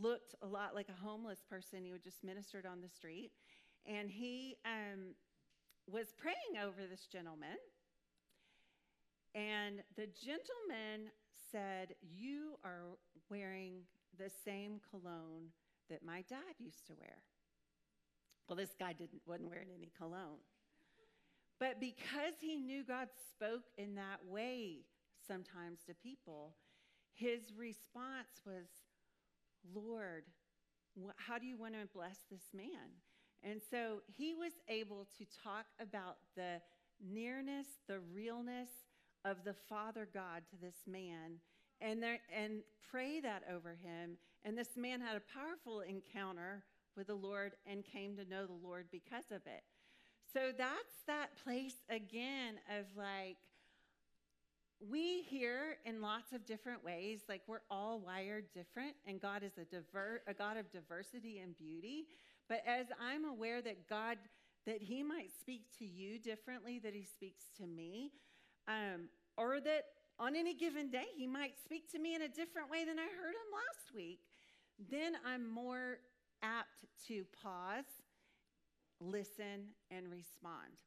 looked 0.00 0.34
a 0.42 0.46
lot 0.46 0.74
like 0.74 0.88
a 0.88 1.04
homeless 1.04 1.42
person. 1.48 1.84
He 1.84 1.92
would 1.92 2.02
just 2.02 2.24
ministered 2.24 2.66
on 2.66 2.80
the 2.80 2.88
street, 2.88 3.32
and 3.86 4.10
he 4.10 4.56
um, 4.64 5.14
was 5.90 6.08
praying 6.16 6.64
over 6.64 6.86
this 6.88 7.06
gentleman 7.06 7.56
and 9.34 9.82
the 9.96 10.06
gentleman 10.06 11.10
said, 11.50 11.94
You 12.00 12.58
are 12.64 12.96
wearing 13.30 13.82
the 14.18 14.30
same 14.44 14.80
cologne 14.90 15.48
that 15.90 16.04
my 16.04 16.22
dad 16.28 16.54
used 16.58 16.86
to 16.86 16.94
wear. 16.94 17.18
Well, 18.48 18.56
this 18.56 18.74
guy 18.78 18.92
didn't, 18.92 19.22
wasn't 19.26 19.48
wearing 19.48 19.68
any 19.76 19.90
cologne. 19.96 20.42
But 21.58 21.80
because 21.80 22.34
he 22.40 22.56
knew 22.56 22.84
God 22.84 23.08
spoke 23.30 23.64
in 23.78 23.94
that 23.94 24.20
way 24.26 24.84
sometimes 25.26 25.80
to 25.86 25.94
people, 25.94 26.54
his 27.14 27.52
response 27.56 28.42
was, 28.44 28.66
Lord, 29.74 30.24
how 31.16 31.38
do 31.38 31.46
you 31.46 31.56
want 31.56 31.74
to 31.74 31.86
bless 31.92 32.18
this 32.30 32.52
man? 32.52 33.00
And 33.42 33.60
so 33.70 34.02
he 34.06 34.34
was 34.34 34.52
able 34.68 35.06
to 35.18 35.24
talk 35.42 35.66
about 35.80 36.16
the 36.36 36.60
nearness, 37.02 37.66
the 37.88 38.00
realness, 38.12 38.70
of 39.24 39.44
the 39.44 39.54
Father 39.68 40.08
God 40.12 40.42
to 40.50 40.56
this 40.60 40.82
man 40.86 41.40
and, 41.80 42.02
there, 42.02 42.18
and 42.34 42.62
pray 42.90 43.20
that 43.20 43.42
over 43.52 43.70
him. 43.70 44.16
And 44.44 44.56
this 44.56 44.76
man 44.76 45.00
had 45.00 45.16
a 45.16 45.20
powerful 45.20 45.80
encounter 45.80 46.62
with 46.96 47.06
the 47.08 47.14
Lord 47.14 47.52
and 47.66 47.84
came 47.84 48.16
to 48.16 48.24
know 48.24 48.46
the 48.46 48.52
Lord 48.52 48.86
because 48.92 49.30
of 49.30 49.42
it. 49.46 49.64
So 50.32 50.50
that's 50.56 51.02
that 51.06 51.30
place 51.44 51.76
again 51.88 52.56
of 52.78 52.86
like, 52.96 53.36
we 54.90 55.22
hear 55.22 55.76
in 55.86 56.02
lots 56.02 56.32
of 56.32 56.44
different 56.44 56.84
ways, 56.84 57.20
like 57.28 57.42
we're 57.46 57.62
all 57.70 58.00
wired 58.00 58.44
different, 58.52 58.94
and 59.06 59.20
God 59.20 59.42
is 59.42 59.52
a, 59.56 59.64
diver- 59.64 60.22
a 60.26 60.34
God 60.34 60.56
of 60.56 60.70
diversity 60.70 61.38
and 61.38 61.56
beauty. 61.56 62.06
But 62.48 62.62
as 62.66 62.86
I'm 63.00 63.24
aware 63.24 63.62
that 63.62 63.88
God, 63.88 64.18
that 64.66 64.82
He 64.82 65.02
might 65.02 65.30
speak 65.40 65.62
to 65.78 65.86
you 65.86 66.18
differently, 66.18 66.78
that 66.80 66.94
He 66.94 67.04
speaks 67.04 67.44
to 67.58 67.66
me, 67.66 68.10
um, 68.68 69.08
or 69.36 69.60
that 69.60 69.84
on 70.18 70.36
any 70.36 70.54
given 70.54 70.90
day 70.90 71.06
he 71.16 71.26
might 71.26 71.58
speak 71.64 71.90
to 71.92 71.98
me 71.98 72.14
in 72.14 72.22
a 72.22 72.28
different 72.28 72.70
way 72.70 72.84
than 72.84 72.98
I 72.98 73.02
heard 73.02 73.34
him 73.34 73.50
last 73.52 73.94
week, 73.94 74.20
then 74.90 75.14
I'm 75.26 75.48
more 75.48 75.98
apt 76.42 76.84
to 77.08 77.24
pause, 77.42 77.84
listen, 79.00 79.74
and 79.90 80.10
respond. 80.10 80.78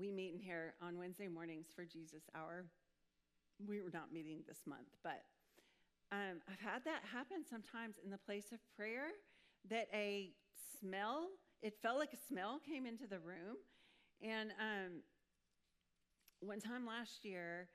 we 0.00 0.10
meet 0.10 0.32
in 0.32 0.40
here 0.40 0.74
on 0.80 0.96
Wednesday 0.98 1.28
mornings 1.28 1.66
for 1.76 1.84
Jesus 1.84 2.22
Hour. 2.34 2.64
We 3.68 3.82
were 3.82 3.90
not 3.92 4.12
meeting 4.12 4.40
this 4.48 4.60
month, 4.66 4.88
but 5.04 5.22
um, 6.10 6.40
I've 6.48 6.60
had 6.60 6.84
that 6.84 7.02
happen 7.04 7.44
sometimes 7.48 7.96
in 8.02 8.10
the 8.10 8.18
place 8.18 8.50
of 8.52 8.58
prayer 8.74 9.12
that 9.68 9.88
a 9.92 10.30
smell, 10.80 11.28
it 11.62 11.74
felt 11.82 11.98
like 11.98 12.12
a 12.12 12.28
smell 12.28 12.60
came 12.66 12.86
into 12.86 13.06
the 13.06 13.18
room. 13.18 13.56
And 14.22 14.50
um, 14.60 15.02
one 16.40 16.60
time 16.60 16.86
last 16.86 17.24
year, 17.24 17.68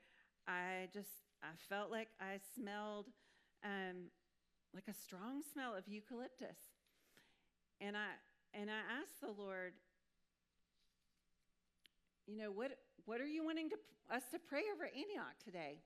I 0.46 0.88
just, 0.92 1.10
I 1.42 1.48
felt 1.68 1.90
like 1.90 2.08
I 2.20 2.38
smelled 2.54 3.06
um, 3.64 4.10
like 4.74 4.84
a 4.88 4.94
strong 4.94 5.42
smell 5.52 5.74
of 5.74 5.84
eucalyptus. 5.86 6.58
And 7.80 7.96
I, 7.96 8.08
and 8.54 8.70
I 8.70 9.00
asked 9.00 9.20
the 9.20 9.30
Lord, 9.30 9.72
you 12.26 12.36
know, 12.36 12.50
what, 12.50 12.78
what 13.04 13.20
are 13.20 13.26
you 13.26 13.44
wanting 13.44 13.70
to, 13.70 13.76
us 14.14 14.22
to 14.32 14.38
pray 14.38 14.62
over 14.74 14.84
Antioch 14.84 15.36
today? 15.44 15.78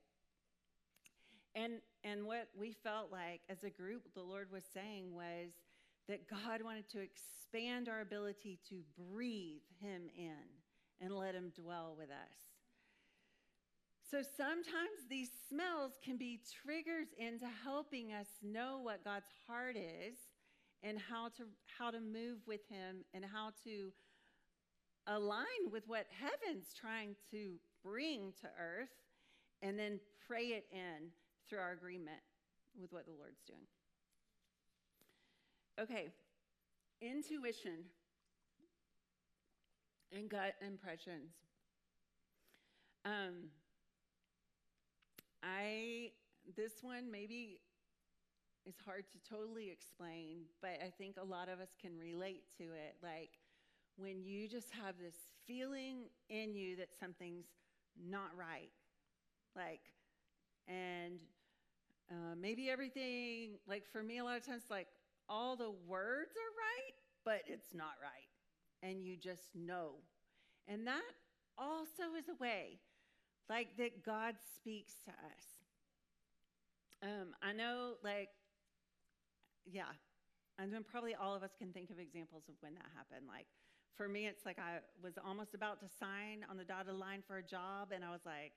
And, 1.53 1.81
and 2.03 2.25
what 2.25 2.47
we 2.57 2.71
felt 2.83 3.11
like 3.11 3.41
as 3.49 3.63
a 3.63 3.69
group, 3.69 4.03
the 4.15 4.21
Lord 4.21 4.51
was 4.51 4.63
saying 4.73 5.13
was 5.13 5.51
that 6.07 6.29
God 6.29 6.61
wanted 6.63 6.89
to 6.91 6.99
expand 6.99 7.89
our 7.89 8.01
ability 8.01 8.59
to 8.69 8.81
breathe 9.11 9.61
Him 9.79 10.03
in 10.17 10.35
and 10.99 11.15
let 11.15 11.35
Him 11.35 11.51
dwell 11.55 11.95
with 11.97 12.09
us. 12.09 12.51
So 14.09 14.21
sometimes 14.35 15.07
these 15.09 15.29
smells 15.47 15.93
can 16.03 16.17
be 16.17 16.41
triggers 16.63 17.07
into 17.17 17.45
helping 17.63 18.11
us 18.11 18.27
know 18.43 18.79
what 18.81 19.05
God's 19.05 19.31
heart 19.47 19.77
is 19.77 20.17
and 20.83 20.97
how 20.99 21.29
to, 21.37 21.43
how 21.79 21.91
to 21.91 22.01
move 22.01 22.39
with 22.45 22.61
Him 22.69 23.05
and 23.13 23.23
how 23.23 23.51
to 23.63 23.91
align 25.07 25.71
with 25.71 25.83
what 25.87 26.07
heaven's 26.11 26.73
trying 26.79 27.15
to 27.31 27.53
bring 27.83 28.33
to 28.41 28.47
earth 28.59 28.89
and 29.61 29.77
then 29.77 29.99
pray 30.27 30.47
it 30.47 30.65
in 30.71 31.09
through 31.47 31.59
our 31.59 31.71
agreement 31.71 32.21
with 32.79 32.91
what 32.91 33.05
the 33.05 33.13
Lord's 33.13 33.43
doing. 33.47 33.67
Okay, 35.79 36.11
intuition 37.01 37.85
and 40.11 40.29
gut 40.29 40.55
impressions. 40.65 41.31
Um, 43.05 43.49
I 45.41 46.11
this 46.55 46.73
one 46.81 47.09
maybe 47.09 47.61
is 48.65 48.75
hard 48.85 49.05
to 49.11 49.17
totally 49.27 49.71
explain, 49.71 50.41
but 50.61 50.77
I 50.85 50.91
think 50.97 51.15
a 51.19 51.25
lot 51.25 51.49
of 51.49 51.59
us 51.59 51.69
can 51.81 51.97
relate 51.97 52.43
to 52.57 52.63
it. 52.63 52.95
Like 53.01 53.39
when 53.95 54.23
you 54.23 54.47
just 54.47 54.69
have 54.71 54.95
this 54.99 55.15
feeling 55.47 56.09
in 56.29 56.53
you 56.53 56.75
that 56.77 56.89
something's 56.99 57.47
not 58.09 58.29
right, 58.37 58.69
like, 59.55 59.81
and 60.67 61.21
uh, 62.11 62.35
maybe 62.39 62.69
everything, 62.69 63.57
like 63.67 63.85
for 63.91 64.03
me, 64.03 64.19
a 64.19 64.23
lot 64.23 64.37
of 64.37 64.45
times, 64.45 64.63
like 64.69 64.87
all 65.29 65.55
the 65.55 65.71
words 65.87 66.31
are 66.31 66.53
right, 66.57 66.93
but 67.25 67.41
it's 67.47 67.73
not 67.73 67.93
right. 68.01 68.27
And 68.83 69.03
you 69.03 69.15
just 69.15 69.55
know. 69.55 69.91
And 70.67 70.85
that 70.87 71.01
also 71.57 72.15
is 72.17 72.29
a 72.29 72.35
way, 72.41 72.79
like 73.49 73.77
that 73.77 74.03
God 74.05 74.35
speaks 74.55 74.93
to 75.05 75.11
us. 75.11 75.61
Um, 77.03 77.33
I 77.41 77.51
know, 77.53 77.93
like, 78.03 78.29
yeah, 79.65 79.93
and 80.59 80.71
then 80.71 80.83
probably 80.83 81.15
all 81.15 81.35
of 81.35 81.43
us 81.43 81.51
can 81.57 81.71
think 81.71 81.89
of 81.89 81.99
examples 81.99 82.43
of 82.47 82.55
when 82.61 82.73
that 82.75 82.85
happened. 82.95 83.27
Like, 83.27 83.47
for 83.95 84.07
me, 84.07 84.27
it's 84.27 84.45
like 84.45 84.59
I 84.59 84.79
was 85.03 85.13
almost 85.23 85.53
about 85.53 85.79
to 85.81 85.87
sign 85.99 86.45
on 86.49 86.57
the 86.57 86.63
dotted 86.63 86.95
line 86.95 87.23
for 87.27 87.37
a 87.37 87.43
job, 87.43 87.91
and 87.93 88.05
I 88.05 88.11
was 88.11 88.21
like, 88.25 88.53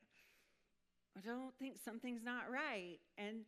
I 1.16 1.20
don't 1.26 1.54
think 1.58 1.76
something's 1.82 2.22
not 2.22 2.50
right. 2.50 2.98
And 3.16 3.44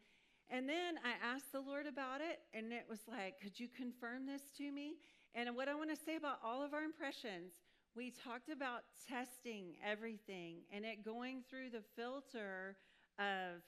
and 0.50 0.68
then 0.68 0.98
I 1.04 1.34
asked 1.34 1.52
the 1.52 1.60
Lord 1.60 1.86
about 1.86 2.20
it, 2.20 2.40
and 2.54 2.72
it 2.72 2.86
was 2.88 3.00
like, 3.08 3.40
could 3.42 3.58
you 3.58 3.68
confirm 3.68 4.26
this 4.26 4.42
to 4.58 4.70
me? 4.70 4.94
And 5.34 5.54
what 5.54 5.68
I 5.68 5.74
want 5.74 5.90
to 5.90 5.96
say 5.96 6.16
about 6.16 6.38
all 6.44 6.64
of 6.64 6.72
our 6.72 6.82
impressions, 6.82 7.52
we 7.96 8.10
talked 8.10 8.48
about 8.50 8.82
testing 9.08 9.74
everything 9.84 10.58
and 10.72 10.84
it 10.84 11.04
going 11.04 11.42
through 11.48 11.70
the 11.70 11.82
filter 11.96 12.76
of 13.18 13.62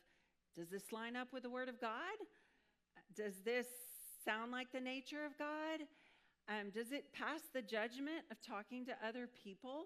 does 0.54 0.68
this 0.70 0.92
line 0.92 1.14
up 1.16 1.28
with 1.32 1.42
the 1.44 1.50
Word 1.50 1.68
of 1.68 1.80
God? 1.80 2.16
Does 3.14 3.34
this 3.44 3.66
sound 4.24 4.50
like 4.50 4.72
the 4.72 4.80
nature 4.80 5.24
of 5.24 5.38
God? 5.38 5.86
Um, 6.48 6.70
does 6.74 6.92
it 6.92 7.12
pass 7.12 7.40
the 7.54 7.62
judgment 7.62 8.24
of 8.30 8.38
talking 8.40 8.84
to 8.86 8.92
other 9.06 9.28
people? 9.42 9.84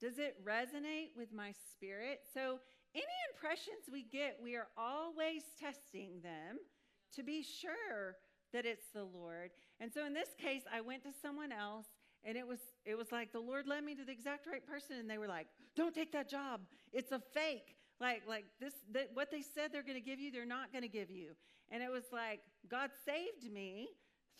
Does 0.00 0.18
it 0.18 0.36
resonate 0.44 1.16
with 1.16 1.32
my 1.32 1.52
spirit? 1.70 2.20
So 2.32 2.58
any 2.94 3.18
impressions 3.32 3.88
we 3.92 4.02
get, 4.02 4.38
we 4.42 4.56
are 4.56 4.68
always 4.76 5.42
testing 5.58 6.20
them 6.22 6.58
to 7.14 7.22
be 7.22 7.42
sure 7.42 8.16
that 8.52 8.66
it's 8.66 8.86
the 8.92 9.04
Lord. 9.04 9.50
And 9.78 9.92
so 9.92 10.04
in 10.04 10.12
this 10.12 10.30
case, 10.38 10.62
I 10.72 10.80
went 10.80 11.02
to 11.04 11.10
someone 11.22 11.52
else 11.52 11.86
and 12.24 12.36
it 12.36 12.46
was 12.46 12.58
it 12.84 12.96
was 12.96 13.12
like 13.12 13.32
the 13.32 13.40
Lord 13.40 13.66
led 13.66 13.82
me 13.82 13.94
to 13.94 14.04
the 14.04 14.12
exact 14.12 14.46
right 14.46 14.66
person 14.66 14.96
and 14.96 15.08
they 15.08 15.18
were 15.18 15.28
like, 15.28 15.46
"Don't 15.74 15.94
take 15.94 16.12
that 16.12 16.28
job. 16.28 16.60
It's 16.92 17.12
a 17.12 17.20
fake." 17.32 17.76
Like 18.00 18.22
like 18.26 18.44
this 18.60 18.74
that 18.92 19.10
what 19.14 19.30
they 19.30 19.42
said 19.42 19.72
they're 19.72 19.82
going 19.82 20.02
to 20.02 20.04
give 20.04 20.20
you, 20.20 20.30
they're 20.30 20.44
not 20.44 20.72
going 20.72 20.82
to 20.82 20.88
give 20.88 21.10
you. 21.10 21.32
And 21.70 21.82
it 21.82 21.90
was 21.90 22.04
like 22.12 22.40
God 22.68 22.90
saved 23.06 23.50
me 23.52 23.88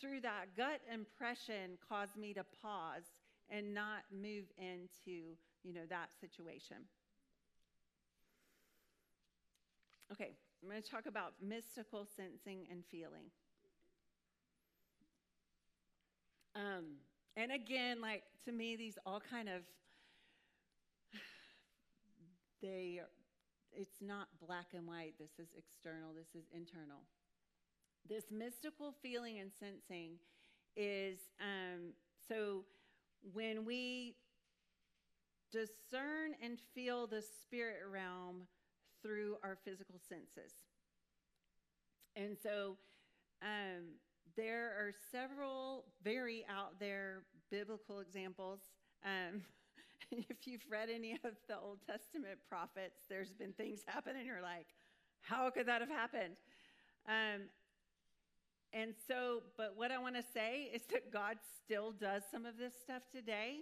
through 0.00 0.20
that 0.22 0.56
gut 0.56 0.80
impression 0.92 1.78
caused 1.86 2.16
me 2.16 2.34
to 2.34 2.44
pause 2.62 3.04
and 3.48 3.74
not 3.74 4.04
move 4.12 4.44
into, 4.56 5.36
you 5.62 5.74
know, 5.74 5.86
that 5.88 6.10
situation. 6.20 6.76
Okay, 10.12 10.32
I'm 10.62 10.68
going 10.68 10.82
to 10.82 10.90
talk 10.90 11.06
about 11.06 11.34
mystical 11.40 12.04
sensing 12.16 12.66
and 12.70 12.84
feeling. 12.90 13.30
Um, 16.56 16.96
and 17.36 17.52
again, 17.52 18.00
like 18.00 18.24
to 18.44 18.52
me, 18.52 18.74
these 18.74 18.98
all 19.06 19.20
kind 19.30 19.48
of 19.48 19.62
they 22.62 23.00
it's 23.72 24.02
not 24.02 24.26
black 24.44 24.66
and 24.74 24.86
white. 24.86 25.14
This 25.18 25.38
is 25.38 25.48
external, 25.56 26.12
this 26.12 26.34
is 26.34 26.48
internal. 26.52 27.02
This 28.08 28.24
mystical 28.32 28.92
feeling 29.00 29.38
and 29.38 29.52
sensing 29.60 30.18
is 30.76 31.18
um, 31.40 31.92
so 32.28 32.64
when 33.32 33.64
we 33.64 34.16
discern 35.52 36.34
and 36.42 36.58
feel 36.74 37.06
the 37.06 37.22
spirit 37.22 37.82
realm 37.90 38.46
through 39.02 39.36
our 39.42 39.56
physical 39.64 40.00
senses. 40.08 40.52
And 42.16 42.36
so 42.42 42.76
um, 43.42 43.94
there 44.36 44.66
are 44.78 44.92
several 45.10 45.84
very 46.02 46.44
out 46.48 46.78
there 46.78 47.22
biblical 47.50 48.00
examples. 48.00 48.60
Um, 49.04 49.42
if 50.10 50.46
you've 50.46 50.64
read 50.68 50.88
any 50.92 51.12
of 51.24 51.32
the 51.48 51.58
Old 51.58 51.78
Testament 51.86 52.38
prophets, 52.48 53.00
there's 53.08 53.32
been 53.32 53.52
things 53.52 53.80
happen, 53.86 54.16
and 54.16 54.26
you're 54.26 54.42
like, 54.42 54.66
how 55.22 55.50
could 55.50 55.66
that 55.66 55.80
have 55.80 55.90
happened? 55.90 56.34
Um, 57.08 57.42
and 58.72 58.94
so, 59.08 59.42
but 59.56 59.74
what 59.76 59.90
I 59.90 59.98
want 59.98 60.16
to 60.16 60.22
say 60.22 60.70
is 60.72 60.82
that 60.90 61.12
God 61.12 61.38
still 61.64 61.92
does 61.92 62.22
some 62.30 62.46
of 62.46 62.56
this 62.56 62.72
stuff 62.82 63.02
today 63.12 63.60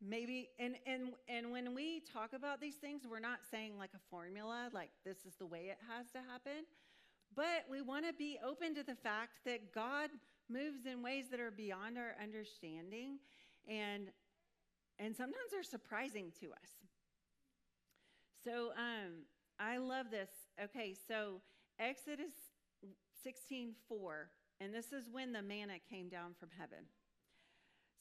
maybe 0.00 0.48
and 0.58 0.76
and 0.86 1.10
and 1.28 1.50
when 1.50 1.74
we 1.74 2.00
talk 2.12 2.32
about 2.32 2.60
these 2.60 2.76
things 2.76 3.02
we're 3.08 3.20
not 3.20 3.40
saying 3.50 3.76
like 3.78 3.90
a 3.94 4.00
formula 4.10 4.70
like 4.72 4.90
this 5.04 5.18
is 5.26 5.34
the 5.38 5.46
way 5.46 5.66
it 5.70 5.78
has 5.88 6.10
to 6.10 6.18
happen 6.18 6.64
but 7.36 7.64
we 7.70 7.80
want 7.80 8.06
to 8.06 8.12
be 8.14 8.38
open 8.44 8.74
to 8.74 8.82
the 8.82 8.94
fact 8.94 9.40
that 9.44 9.74
god 9.74 10.10
moves 10.50 10.86
in 10.86 11.02
ways 11.02 11.26
that 11.30 11.40
are 11.40 11.50
beyond 11.50 11.96
our 11.96 12.14
understanding 12.22 13.18
and 13.68 14.08
and 14.98 15.16
sometimes 15.16 15.54
are 15.56 15.62
surprising 15.62 16.30
to 16.40 16.46
us. 16.52 16.70
So 18.44 18.72
um 18.76 19.24
i 19.58 19.76
love 19.78 20.06
this. 20.10 20.30
Okay 20.62 20.94
so 21.08 21.40
exodus 21.78 22.32
16 23.22 23.74
4 23.88 24.30
and 24.60 24.74
this 24.74 24.92
is 24.92 25.08
when 25.10 25.32
the 25.32 25.42
manna 25.42 25.78
came 25.90 26.08
down 26.08 26.34
from 26.38 26.48
heaven 26.58 26.84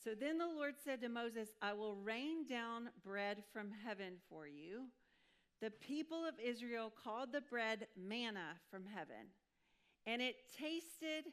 so 0.03 0.11
then 0.19 0.37
the 0.37 0.47
Lord 0.47 0.75
said 0.83 1.01
to 1.01 1.09
Moses, 1.09 1.49
I 1.61 1.73
will 1.73 1.95
rain 1.95 2.45
down 2.47 2.89
bread 3.03 3.43
from 3.51 3.69
heaven 3.85 4.13
for 4.29 4.47
you. 4.47 4.85
The 5.61 5.71
people 5.71 6.25
of 6.25 6.35
Israel 6.43 6.91
called 7.03 7.33
the 7.33 7.41
bread 7.41 7.87
manna 7.97 8.55
from 8.71 8.85
heaven, 8.85 9.27
and 10.07 10.21
it 10.21 10.35
tasted 10.57 11.31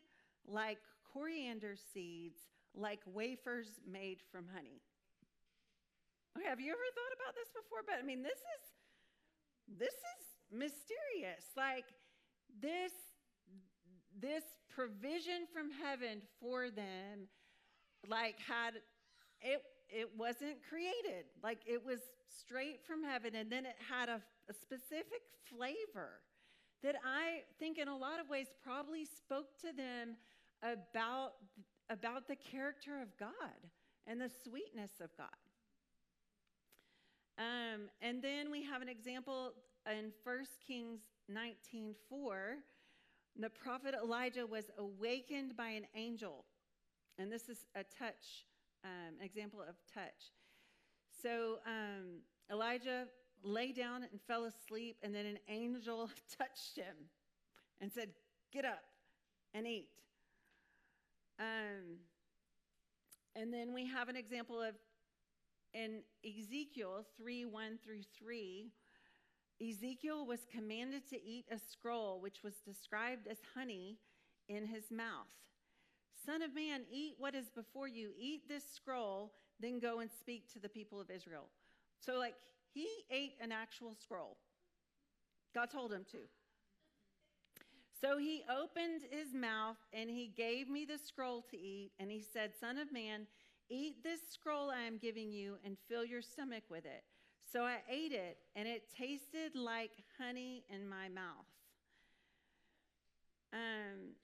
like 0.49 0.79
coriander 1.13 1.77
seeds, 1.95 2.39
like 2.75 3.01
wafers 3.07 3.69
made 3.89 4.19
from 4.33 4.47
honey. 4.53 4.83
Okay, 6.37 6.49
have 6.49 6.61
you 6.61 6.73
ever 6.73 6.89
thought 6.95 7.15
about 7.17 7.35
this 7.35 7.49
before? 7.55 7.81
But 7.87 8.03
I 8.03 8.05
mean, 8.05 8.23
this 8.23 8.39
is 8.39 9.79
this 9.79 9.95
is 9.95 10.23
mysterious. 10.51 11.45
Like 11.57 11.87
this 12.61 12.93
this 14.19 14.45
provision 14.69 15.47
from 15.53 15.71
heaven 15.71 16.21
for 16.41 16.71
them 16.71 17.29
like 18.09 18.37
had 18.39 18.75
it 19.41 19.63
it 19.89 20.11
wasn't 20.17 20.57
created. 20.69 21.27
Like 21.43 21.59
it 21.67 21.85
was 21.85 22.01
straight 22.29 22.85
from 22.87 23.03
heaven, 23.05 23.35
and 23.35 23.51
then 23.51 23.67
it 23.67 23.77
had 23.89 24.09
a, 24.09 24.21
a 24.49 24.53
specific 24.53 25.23
flavor 25.45 26.21
that 26.83 26.97
I 27.05 27.43
think, 27.59 27.79
in 27.79 27.89
a 27.89 27.97
lot 27.97 28.21
of 28.21 28.29
ways, 28.29 28.49
probably 28.63 29.05
spoke 29.05 29.59
to 29.61 29.73
them 29.77 30.17
about 30.63 31.33
about 31.89 32.27
the 32.27 32.37
character 32.37 33.01
of 33.01 33.17
God 33.19 33.71
and 34.07 34.21
the 34.21 34.31
sweetness 34.45 34.93
of 35.01 35.11
God. 35.17 35.29
Um, 37.39 37.83
and 38.01 38.23
then 38.23 38.51
we 38.51 38.65
have 38.65 38.83
an 38.83 38.89
example 38.89 39.53
in 39.87 40.13
1 40.25 40.47
Kings 40.67 41.01
19:4. 41.31 42.63
The 43.39 43.51
prophet 43.51 43.95
Elijah 43.95 44.47
was 44.47 44.71
awakened 44.79 45.57
by 45.57 45.69
an 45.69 45.87
angel, 45.95 46.45
and 47.19 47.31
this 47.31 47.49
is 47.49 47.65
a 47.75 47.83
touch, 47.83 48.47
um, 48.85 49.15
example 49.23 49.61
of 49.61 49.75
touch. 49.93 50.33
So 51.23 51.59
um, 51.67 52.21
Elijah 52.51 53.07
lay 53.43 53.73
down 53.73 54.03
and 54.11 54.21
fell 54.27 54.45
asleep, 54.45 54.97
and 55.03 55.15
then 55.15 55.27
an 55.27 55.39
angel 55.49 56.11
touched 56.39 56.77
him 56.77 56.97
and 57.81 57.93
said, 57.93 58.11
"Get 58.53 58.65
up 58.65 58.85
and 59.55 59.67
eat." 59.67 59.89
Um, 61.39 61.99
and 63.35 63.53
then 63.53 63.75
we 63.75 63.87
have 63.87 64.09
an 64.09 64.17
example 64.17 64.61
of 64.61 64.75
in 65.75 66.01
Ezekiel 66.25 67.05
3 67.19 67.45
1 67.45 67.79
through 67.85 68.03
3. 68.19 68.71
Ezekiel 69.61 70.27
was 70.27 70.41
commanded 70.51 71.09
to 71.09 71.23
eat 71.23 71.47
a 71.51 71.59
scroll 71.59 72.21
which 72.21 72.43
was 72.43 72.55
described 72.65 73.27
as 73.27 73.39
honey 73.55 73.99
in 74.49 74.67
his 74.67 74.91
mouth. 74.91 75.27
Son 76.27 76.43
of 76.43 76.55
man, 76.55 76.83
eat 76.91 77.15
what 77.19 77.35
is 77.35 77.49
before 77.49 77.87
you. 77.89 78.11
Eat 78.19 78.49
this 78.49 78.65
scroll, 78.75 79.33
then 79.61 79.79
go 79.79 80.01
and 80.01 80.11
speak 80.11 80.53
to 80.53 80.59
the 80.59 80.69
people 80.69 81.01
of 81.01 81.11
Israel. 81.11 81.47
So, 82.01 82.19
like, 82.19 82.35
he 82.75 82.89
ate 83.11 83.35
an 83.41 83.53
actual 83.53 83.95
scroll. 83.95 84.37
God 85.55 85.71
told 85.71 85.93
him 85.93 86.05
to. 86.11 86.19
So 87.99 88.19
he 88.19 88.43
opened 88.51 89.03
his 89.11 89.33
mouth 89.33 89.79
and 89.95 90.11
he 90.11 90.31
gave 90.37 90.69
me 90.69 90.85
the 90.85 90.99
scroll 90.99 91.43
to 91.51 91.57
eat. 91.57 91.93
And 91.99 92.11
he 92.11 92.23
said, 92.23 92.51
Son 92.61 92.77
of 92.77 92.93
man, 92.93 93.27
eat 93.71 94.03
this 94.03 94.21
scroll 94.31 94.71
I 94.71 94.83
am 94.83 94.99
giving 94.99 95.33
you 95.33 95.57
and 95.65 95.79
fill 95.89 96.05
your 96.05 96.21
stomach 96.21 96.65
with 96.69 96.85
it. 96.85 97.05
So 97.51 97.63
I 97.63 97.77
ate 97.89 98.13
it, 98.13 98.39
and 98.57 98.67
it 98.67 98.91
tasted 98.91 99.55
like 99.55 99.93
honey 100.19 100.65
in 100.69 100.87
my 100.89 101.09
mouth. 101.09 101.47
Um, 103.53 104.17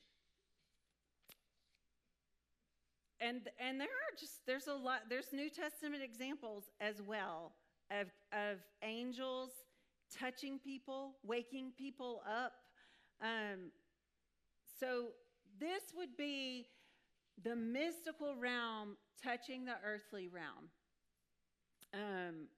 and 3.23 3.49
and 3.59 3.81
there 3.81 3.89
are 3.89 4.15
just 4.19 4.45
there's 4.47 4.67
a 4.67 4.75
lot 4.75 5.03
there's 5.09 5.33
New 5.33 5.49
Testament 5.49 6.03
examples 6.03 6.65
as 6.81 7.01
well 7.01 7.53
of 7.91 8.09
of 8.33 8.59
angels 8.83 9.51
touching 10.19 10.59
people, 10.59 11.15
waking 11.25 11.73
people 11.77 12.23
up. 12.29 12.53
Um, 13.23 13.71
so 14.79 15.09
this 15.59 15.83
would 15.97 16.17
be 16.17 16.67
the 17.43 17.57
mystical 17.57 18.37
realm 18.37 18.97
touching 19.23 19.65
the 19.65 19.77
earthly 19.85 20.29
realm. 20.29 20.69
Um, 21.95 22.49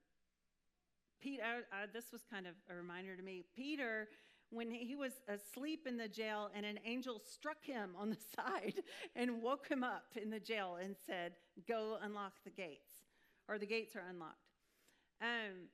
Pete, 1.21 1.39
I, 1.43 1.57
I, 1.75 1.85
this 1.93 2.11
was 2.11 2.21
kind 2.29 2.45
of 2.47 2.53
a 2.69 2.75
reminder 2.75 3.15
to 3.15 3.23
me. 3.23 3.43
Peter, 3.55 4.07
when 4.55 4.71
he 4.71 4.95
was 4.95 5.11
asleep 5.27 5.85
in 5.85 5.97
the 5.97 6.07
jail, 6.07 6.49
and 6.55 6.65
an 6.65 6.79
angel 6.85 7.21
struck 7.31 7.63
him 7.63 7.91
on 7.99 8.09
the 8.09 8.17
side 8.35 8.81
and 9.15 9.41
woke 9.41 9.67
him 9.67 9.83
up 9.83 10.05
in 10.21 10.29
the 10.29 10.39
jail 10.39 10.77
and 10.81 10.95
said, 11.05 11.33
Go 11.67 11.97
unlock 12.01 12.33
the 12.43 12.51
gates, 12.51 13.03
or 13.47 13.57
the 13.57 13.65
gates 13.65 13.95
are 13.95 14.03
unlocked. 14.09 14.37
Um, 15.21 15.69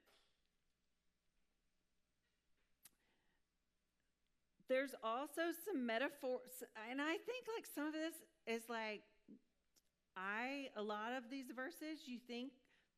there's 4.67 4.95
also 5.03 5.41
some 5.65 5.85
metaphors, 5.85 6.63
and 6.89 7.01
I 7.01 7.11
think 7.11 7.45
like 7.55 7.65
some 7.73 7.87
of 7.87 7.93
this 7.93 8.15
is 8.47 8.69
like, 8.69 9.01
I, 10.15 10.67
a 10.75 10.81
lot 10.81 11.13
of 11.17 11.29
these 11.29 11.51
verses, 11.55 12.05
you 12.05 12.19
think 12.27 12.51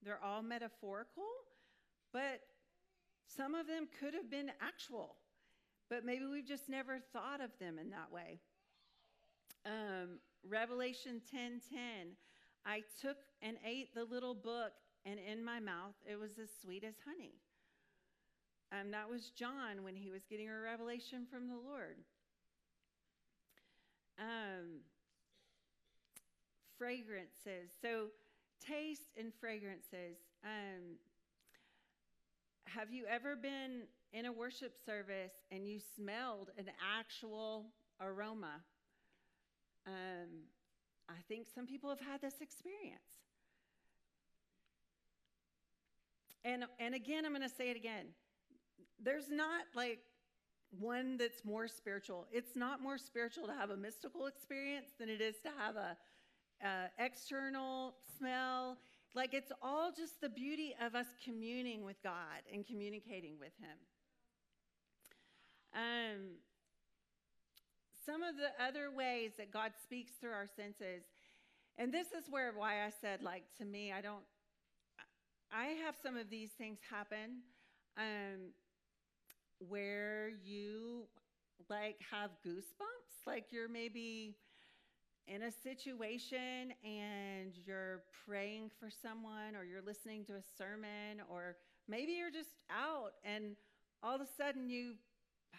they're 0.03 0.23
all 0.23 0.41
metaphorical, 0.41 1.23
but 2.11 2.41
some 3.27 3.55
of 3.55 3.67
them 3.67 3.87
could 3.99 4.13
have 4.13 4.29
been 4.29 4.51
actual, 4.61 5.15
but 5.93 6.03
maybe 6.03 6.25
we've 6.25 6.47
just 6.47 6.69
never 6.69 6.97
thought 7.13 7.39
of 7.39 7.51
them 7.59 7.77
in 7.77 7.91
that 7.91 8.11
way. 8.11 8.39
Um, 9.63 10.17
Revelation 10.43 11.21
10:10, 11.31 12.15
I 12.65 12.83
took 12.99 13.17
and 13.43 13.57
ate 13.63 13.93
the 13.93 14.03
little 14.03 14.33
book, 14.33 14.73
and 15.05 15.19
in 15.19 15.45
my 15.45 15.59
mouth 15.59 15.93
it 16.03 16.15
was 16.15 16.39
as 16.39 16.49
sweet 16.61 16.83
as 16.83 16.95
honey. 17.05 17.35
Um, 18.71 18.89
that 18.89 19.07
was 19.07 19.29
John 19.29 19.83
when 19.83 19.95
he 19.95 20.09
was 20.09 20.25
getting 20.25 20.49
a 20.49 20.59
revelation 20.59 21.27
from 21.27 21.47
the 21.47 21.57
Lord. 21.57 21.97
Um, 24.17 24.81
fragrances. 26.75 27.71
So, 27.83 28.07
taste 28.59 29.11
and 29.15 29.31
fragrances. 29.39 30.17
Um, 30.43 30.97
have 32.65 32.91
you 32.91 33.05
ever 33.05 33.35
been 33.35 33.83
in 34.13 34.25
a 34.25 34.31
worship 34.31 34.73
service 34.85 35.33
and 35.51 35.67
you 35.67 35.79
smelled 35.95 36.51
an 36.57 36.69
actual 36.97 37.65
aroma? 37.99 38.61
Um, 39.85 40.47
I 41.09 41.21
think 41.27 41.47
some 41.53 41.65
people 41.65 41.89
have 41.89 41.99
had 41.99 42.21
this 42.21 42.35
experience. 42.41 43.01
And, 46.45 46.65
and 46.79 46.93
again, 46.93 47.25
I'm 47.25 47.31
going 47.31 47.47
to 47.47 47.55
say 47.55 47.69
it 47.69 47.77
again. 47.77 48.07
There's 49.01 49.29
not 49.29 49.63
like 49.75 49.99
one 50.79 51.17
that's 51.17 51.45
more 51.45 51.67
spiritual. 51.67 52.27
It's 52.31 52.55
not 52.55 52.81
more 52.81 52.97
spiritual 52.97 53.47
to 53.47 53.53
have 53.53 53.69
a 53.69 53.77
mystical 53.77 54.27
experience 54.27 54.91
than 54.99 55.09
it 55.09 55.21
is 55.21 55.35
to 55.43 55.49
have 55.57 55.75
a, 55.75 55.97
a 56.65 56.89
external 56.99 57.95
smell. 58.17 58.77
Like 59.15 59.33
it's 59.33 59.51
all 59.61 59.91
just 59.95 60.19
the 60.21 60.29
beauty 60.29 60.75
of 60.81 60.95
us 60.95 61.07
communing 61.23 61.83
with 61.83 62.01
God 62.03 62.41
and 62.51 62.65
communicating 62.65 63.37
with 63.39 63.53
Him. 63.59 63.77
Um, 65.73 66.37
some 68.05 68.21
of 68.21 68.35
the 68.35 68.51
other 68.63 68.91
ways 68.91 69.31
that 69.37 69.51
God 69.51 69.71
speaks 69.81 70.11
through 70.19 70.31
our 70.31 70.47
senses, 70.55 71.03
and 71.77 71.93
this 71.93 72.07
is 72.07 72.29
where 72.29 72.51
why 72.55 72.85
I 72.85 72.91
said, 73.01 73.21
like, 73.21 73.43
to 73.57 73.65
me, 73.65 73.91
I 73.91 74.01
don't, 74.01 74.23
I 75.51 75.75
have 75.85 75.95
some 76.01 76.17
of 76.17 76.29
these 76.29 76.51
things 76.51 76.79
happen 76.89 77.41
um, 77.97 78.51
where 79.59 80.31
you 80.43 81.03
like 81.69 81.97
have 82.11 82.31
goosebumps, 82.45 83.25
like 83.25 83.45
you're 83.51 83.69
maybe 83.69 84.35
in 85.27 85.43
a 85.43 85.51
situation 85.51 86.73
and 86.83 87.53
you're 87.65 88.01
praying 88.27 88.69
for 88.79 88.89
someone 88.89 89.55
or 89.55 89.63
you're 89.63 89.81
listening 89.85 90.25
to 90.25 90.33
a 90.33 90.41
sermon 90.57 91.21
or 91.29 91.55
maybe 91.87 92.11
you're 92.11 92.31
just 92.31 92.55
out 92.69 93.13
and 93.23 93.55
all 94.01 94.15
of 94.15 94.21
a 94.21 94.27
sudden 94.37 94.69
you 94.69 94.95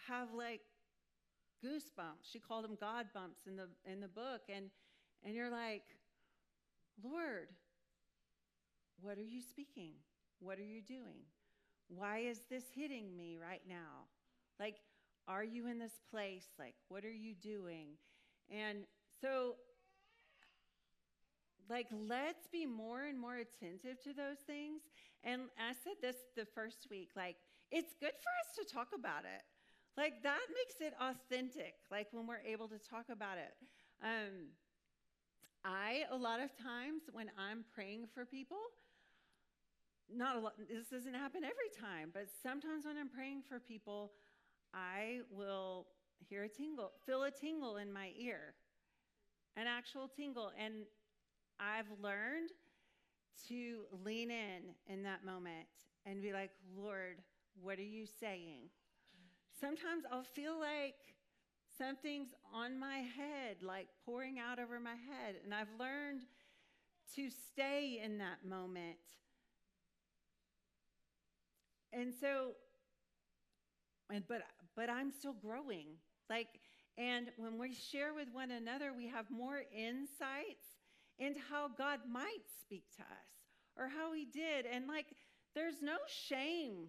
have 0.09 0.29
like 0.37 0.61
goosebumps. 1.65 2.31
She 2.31 2.39
called 2.39 2.65
them 2.65 2.77
god 2.81 3.07
bumps 3.15 3.47
in 3.47 3.57
the 3.57 3.69
in 3.91 4.01
the 4.01 4.09
book. 4.09 4.43
And 4.55 4.67
and 5.25 5.35
you're 5.35 5.51
like 5.51 5.83
lord 7.03 7.49
what 9.01 9.19
are 9.19 9.23
you 9.23 9.43
speaking? 9.43 9.93
What 10.39 10.59
are 10.59 10.65
you 10.65 10.81
doing? 10.81 11.27
Why 11.89 12.19
is 12.19 12.41
this 12.49 12.65
hitting 12.75 13.17
me 13.17 13.39
right 13.41 13.63
now? 13.69 14.07
Like 14.59 14.77
are 15.27 15.45
you 15.45 15.67
in 15.69 15.79
this 15.79 16.01
place? 16.11 16.47
Like 16.59 16.75
what 16.89 17.05
are 17.05 17.13
you 17.13 17.35
doing? 17.35 17.97
And 18.51 18.85
so, 19.21 19.57
like, 21.71 21.87
let's 21.91 22.47
be 22.53 22.67
more 22.67 23.03
and 23.05 23.19
more 23.19 23.37
attentive 23.37 24.03
to 24.03 24.13
those 24.13 24.39
things. 24.47 24.83
And 25.23 25.43
I 25.59 25.73
said 25.73 25.95
this 26.03 26.17
the 26.37 26.45
first 26.45 26.87
week 26.91 27.11
like, 27.17 27.37
it's 27.71 27.95
good 27.99 28.13
for 28.13 28.33
us 28.43 28.69
to 28.69 28.75
talk 28.75 28.89
about 28.97 29.25
it. 29.25 29.43
Like, 29.97 30.23
that 30.23 30.41
makes 30.49 30.81
it 30.81 30.95
authentic, 31.01 31.75
like, 31.91 32.09
when 32.13 32.27
we're 32.27 32.41
able 32.41 32.69
to 32.69 32.79
talk 32.79 33.07
about 33.11 33.39
it. 33.39 33.55
Um, 34.03 34.51
I, 35.65 36.05
a 36.11 36.17
lot 36.17 36.41
of 36.41 36.51
times, 36.57 37.03
when 37.13 37.31
I'm 37.39 37.65
praying 37.75 38.07
for 38.13 38.25
people, 38.25 38.59
not 40.13 40.37
a 40.37 40.41
lot, 40.41 40.55
this 40.59 40.89
doesn't 40.89 41.15
happen 41.15 41.43
every 41.45 41.71
time, 41.81 42.11
but 42.13 42.27
sometimes 42.43 42.85
when 42.85 42.99
I'm 42.99 43.09
praying 43.09 43.43
for 43.49 43.61
people, 43.61 44.13
I 44.75 45.21
will 45.31 45.87
hear 46.29 46.45
a 46.45 46.49
tingle, 46.49 46.93
feel 47.07 47.23
a 47.23 47.31
tingle 47.31 47.77
in 47.77 47.93
my 47.93 48.11
ear 48.19 48.55
an 49.57 49.67
actual 49.67 50.09
tingle. 50.09 50.51
And 50.63 50.85
I've 51.59 51.87
learned 52.03 52.51
to 53.49 53.83
lean 54.05 54.31
in 54.31 54.75
in 54.87 55.03
that 55.05 55.25
moment 55.25 55.67
and 56.07 56.23
be 56.23 56.33
like, 56.33 56.51
Lord, 56.77 57.19
what 57.61 57.79
are 57.79 57.83
you 57.83 58.07
saying? 58.07 58.71
Sometimes 59.61 60.05
I'll 60.11 60.25
feel 60.25 60.59
like 60.59 60.95
something's 61.79 62.31
on 62.53 62.79
my 62.79 62.99
head, 62.99 63.57
like 63.63 63.89
pouring 64.05 64.39
out 64.39 64.59
over 64.59 64.81
my 64.81 64.91
head. 64.91 65.37
And 65.45 65.55
I've 65.55 65.69
learned 65.79 66.23
to 67.17 67.29
stay 67.53 68.01
in 68.05 68.19
that 68.19 68.45
moment. 68.47 68.97
And 71.93 72.13
so, 72.13 72.53
and 74.11 74.25
but 74.27 74.43
but 74.75 74.91
I'm 74.91 75.13
still 75.13 75.35
growing. 75.35 75.87
Like, 76.29 76.49
and 76.99 77.29
when 77.37 77.59
we 77.59 77.75
share 77.75 78.15
with 78.15 78.29
one 78.33 78.51
another, 78.51 78.93
we 78.93 79.07
have 79.09 79.31
more 79.31 79.63
insights 79.77 80.67
into 81.19 81.41
how 81.49 81.69
God 81.69 82.01
might 82.11 82.45
speak 82.61 82.85
to 82.97 83.03
us 83.03 83.79
or 83.79 83.89
how 83.89 84.13
He 84.13 84.25
did. 84.25 84.67
And 84.67 84.89
like, 84.89 85.07
there's 85.55 85.81
no 85.81 85.97
shame 86.07 86.89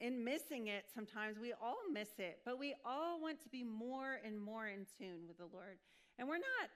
in 0.00 0.24
missing 0.24 0.68
it 0.68 0.84
sometimes. 0.94 1.38
We 1.38 1.52
all 1.52 1.78
miss 1.92 2.08
it, 2.18 2.40
but 2.44 2.58
we 2.58 2.74
all 2.84 3.20
want 3.20 3.42
to 3.42 3.48
be 3.48 3.64
more 3.64 4.20
and 4.24 4.38
more 4.38 4.66
in 4.66 4.86
tune 4.98 5.26
with 5.26 5.38
the 5.38 5.46
Lord. 5.52 5.78
And 6.18 6.28
we're 6.28 6.36
not 6.36 6.70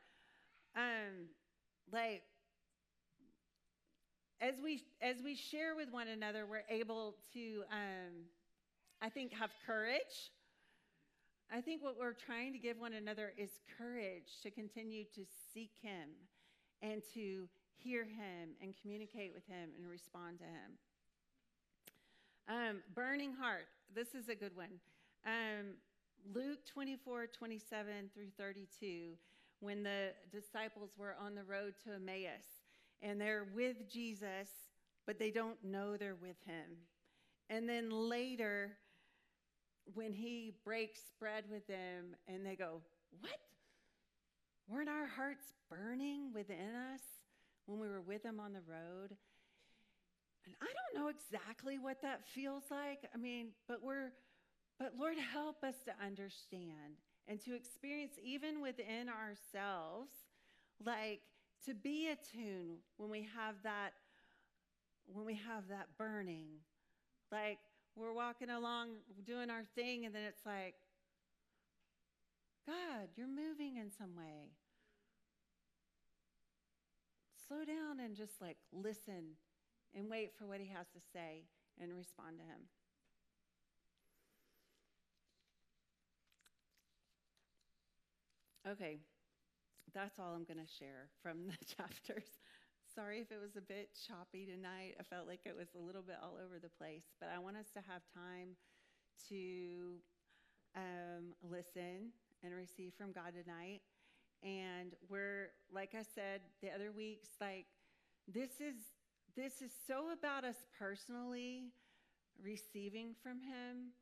um 0.76 1.26
like 1.92 2.22
as 4.40 4.54
we 4.62 4.82
as 5.02 5.16
we 5.22 5.34
share 5.34 5.74
with 5.74 5.90
one 5.90 6.08
another, 6.08 6.46
we're 6.46 6.64
able 6.70 7.16
to 7.34 7.62
um 7.70 8.24
I 9.02 9.08
think 9.08 9.32
have 9.32 9.50
courage. 9.66 10.30
I 11.52 11.60
think 11.60 11.82
what 11.82 11.98
we're 11.98 12.12
trying 12.12 12.52
to 12.52 12.58
give 12.58 12.78
one 12.78 12.92
another 12.92 13.32
is 13.36 13.50
courage 13.76 14.38
to 14.42 14.50
continue 14.50 15.04
to 15.16 15.24
seek 15.52 15.72
him 15.82 16.10
and 16.80 17.02
to 17.14 17.48
hear 17.76 18.04
him 18.04 18.50
and 18.62 18.74
communicate 18.80 19.32
with 19.34 19.44
him 19.46 19.70
and 19.76 19.88
respond 19.88 20.38
to 20.38 20.44
him. 20.44 20.78
Um, 22.50 22.82
burning 22.96 23.32
heart. 23.32 23.68
This 23.94 24.08
is 24.08 24.28
a 24.28 24.34
good 24.34 24.56
one. 24.56 24.80
Um, 25.24 25.76
Luke 26.34 26.66
24, 26.66 27.28
27 27.28 28.10
through 28.12 28.30
32, 28.36 29.12
when 29.60 29.84
the 29.84 30.08
disciples 30.32 30.90
were 30.98 31.14
on 31.24 31.36
the 31.36 31.44
road 31.44 31.74
to 31.84 31.94
Emmaus 31.94 32.42
and 33.02 33.20
they're 33.20 33.46
with 33.54 33.88
Jesus, 33.88 34.48
but 35.06 35.16
they 35.16 35.30
don't 35.30 35.62
know 35.62 35.96
they're 35.96 36.16
with 36.16 36.42
him. 36.44 36.76
And 37.48 37.68
then 37.68 37.88
later, 37.88 38.72
when 39.94 40.12
he 40.12 40.52
breaks 40.64 41.02
bread 41.20 41.44
with 41.48 41.68
them 41.68 42.16
and 42.26 42.44
they 42.44 42.56
go, 42.56 42.80
What? 43.20 43.38
Weren't 44.66 44.88
our 44.88 45.06
hearts 45.06 45.52
burning 45.70 46.32
within 46.34 46.74
us 46.92 47.02
when 47.66 47.78
we 47.78 47.86
were 47.86 48.00
with 48.00 48.24
him 48.24 48.40
on 48.40 48.52
the 48.52 48.62
road? 48.68 49.16
And 50.44 50.54
I 50.62 50.66
don't 50.66 51.02
know 51.02 51.10
exactly 51.10 51.78
what 51.78 52.02
that 52.02 52.26
feels 52.26 52.64
like. 52.70 53.08
I 53.14 53.18
mean, 53.18 53.48
but 53.68 53.82
we're, 53.82 54.12
but 54.78 54.94
Lord, 54.98 55.16
help 55.18 55.62
us 55.62 55.76
to 55.84 55.92
understand 56.04 56.98
and 57.28 57.40
to 57.42 57.54
experience 57.54 58.14
even 58.22 58.60
within 58.60 59.08
ourselves, 59.08 60.10
like 60.84 61.20
to 61.66 61.74
be 61.74 62.08
attuned 62.08 62.78
when 62.96 63.10
we 63.10 63.28
have 63.36 63.56
that, 63.62 63.92
when 65.06 65.26
we 65.26 65.34
have 65.34 65.68
that 65.68 65.88
burning. 65.98 66.48
Like 67.30 67.58
we're 67.96 68.14
walking 68.14 68.50
along 68.50 68.88
doing 69.24 69.50
our 69.50 69.64
thing, 69.74 70.06
and 70.06 70.14
then 70.14 70.22
it's 70.22 70.44
like, 70.46 70.74
God, 72.66 73.08
you're 73.16 73.26
moving 73.28 73.76
in 73.76 73.90
some 73.90 74.16
way. 74.16 74.52
Slow 77.46 77.64
down 77.64 78.00
and 78.00 78.14
just 78.16 78.40
like 78.40 78.56
listen 78.72 79.36
and 79.94 80.08
wait 80.08 80.32
for 80.38 80.46
what 80.46 80.60
he 80.60 80.68
has 80.68 80.86
to 80.94 81.00
say 81.12 81.44
and 81.80 81.94
respond 81.94 82.38
to 82.38 82.44
him. 82.44 82.68
Okay, 88.68 88.98
that's 89.94 90.18
all 90.18 90.34
I'm 90.34 90.44
going 90.44 90.64
to 90.64 90.72
share 90.78 91.08
from 91.22 91.46
the 91.46 91.56
chapters. 91.76 92.38
Sorry 92.94 93.20
if 93.20 93.30
it 93.32 93.40
was 93.40 93.56
a 93.56 93.60
bit 93.60 93.90
choppy 94.06 94.44
tonight. 94.44 94.96
I 95.00 95.02
felt 95.02 95.26
like 95.26 95.40
it 95.46 95.56
was 95.56 95.68
a 95.74 95.80
little 95.80 96.02
bit 96.02 96.16
all 96.22 96.36
over 96.36 96.58
the 96.60 96.68
place, 96.68 97.04
but 97.20 97.30
I 97.34 97.38
want 97.38 97.56
us 97.56 97.70
to 97.74 97.80
have 97.88 98.02
time 98.14 98.56
to 99.28 99.96
um, 100.76 101.34
listen 101.42 102.12
and 102.42 102.54
receive 102.54 102.92
from 102.98 103.12
God 103.12 103.32
tonight. 103.32 103.80
And 104.42 104.94
we're, 105.08 105.50
like 105.72 105.94
I 105.94 106.02
said 106.02 106.40
the 106.62 106.70
other 106.70 106.92
weeks, 106.92 107.28
like 107.40 107.66
this 108.26 108.60
is 108.60 108.76
this 109.36 109.62
is 109.62 109.70
so 109.86 110.10
about 110.12 110.44
us 110.44 110.56
personally 110.78 111.64
receiving 112.42 113.14
from 113.22 113.40
him 113.40 113.92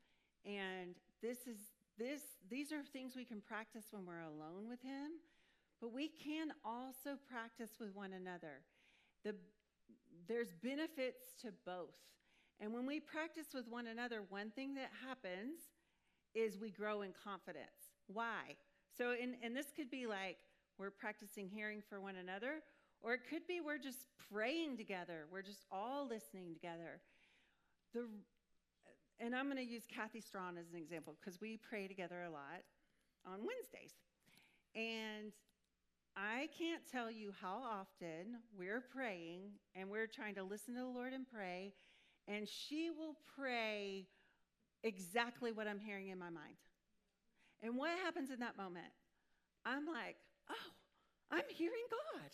and 0.45 0.95
this 1.21 1.39
is 1.47 1.57
this 1.97 2.21
these 2.49 2.71
are 2.71 2.83
things 2.93 3.15
we 3.15 3.25
can 3.25 3.41
practice 3.41 3.85
when 3.91 4.05
we're 4.05 4.21
alone 4.21 4.69
with 4.69 4.81
him 4.81 5.11
but 5.81 5.93
we 5.93 6.09
can 6.09 6.51
also 6.65 7.17
practice 7.29 7.71
with 7.79 7.95
one 7.95 8.13
another. 8.13 8.61
The 9.23 9.35
there's 10.27 10.53
benefits 10.61 11.33
to 11.41 11.51
both. 11.65 11.95
And 12.59 12.73
when 12.73 12.85
we 12.85 12.99
practice 12.99 13.47
with 13.53 13.67
one 13.67 13.87
another 13.87 14.21
one 14.29 14.51
thing 14.51 14.75
that 14.75 14.91
happens 15.07 15.59
is 16.35 16.59
we 16.59 16.69
grow 16.69 17.01
in 17.01 17.11
confidence. 17.23 17.95
Why? 18.07 18.55
So 18.97 19.11
and, 19.11 19.35
and 19.41 19.55
this 19.55 19.67
could 19.75 19.89
be 19.89 20.05
like 20.05 20.37
we're 20.77 20.91
practicing 20.91 21.47
hearing 21.49 21.81
for 21.87 21.99
one 22.01 22.17
another 22.17 22.61
or 23.01 23.13
it 23.13 23.21
could 23.29 23.47
be 23.47 23.61
we're 23.61 23.77
just 23.77 24.05
praying 24.31 24.77
together, 24.77 25.25
we're 25.31 25.41
just 25.41 25.65
all 25.71 26.07
listening 26.07 26.53
together. 26.53 27.01
The, 27.93 28.05
and 29.19 29.35
I'm 29.35 29.45
going 29.45 29.57
to 29.57 29.63
use 29.63 29.83
Kathy 29.93 30.21
Strawn 30.21 30.57
as 30.57 30.71
an 30.71 30.77
example 30.77 31.15
because 31.19 31.41
we 31.41 31.57
pray 31.57 31.87
together 31.87 32.23
a 32.23 32.29
lot 32.29 32.63
on 33.25 33.39
Wednesdays. 33.39 33.93
And 34.75 35.31
I 36.15 36.49
can't 36.57 36.81
tell 36.91 37.09
you 37.09 37.33
how 37.41 37.61
often 37.63 38.39
we're 38.57 38.81
praying 38.81 39.41
and 39.75 39.89
we're 39.89 40.07
trying 40.07 40.35
to 40.35 40.43
listen 40.43 40.73
to 40.75 40.81
the 40.81 40.85
Lord 40.85 41.13
and 41.13 41.25
pray, 41.27 41.73
and 42.27 42.47
she 42.47 42.89
will 42.89 43.15
pray 43.37 44.05
exactly 44.83 45.51
what 45.51 45.67
I'm 45.67 45.79
hearing 45.79 46.09
in 46.09 46.19
my 46.19 46.29
mind. 46.29 46.55
And 47.61 47.77
what 47.77 47.91
happens 48.03 48.31
in 48.31 48.39
that 48.39 48.57
moment? 48.57 48.91
I'm 49.65 49.85
like, 49.85 50.15
oh, 50.49 50.71
I'm 51.31 51.43
hearing 51.49 51.85
God. 51.89 52.31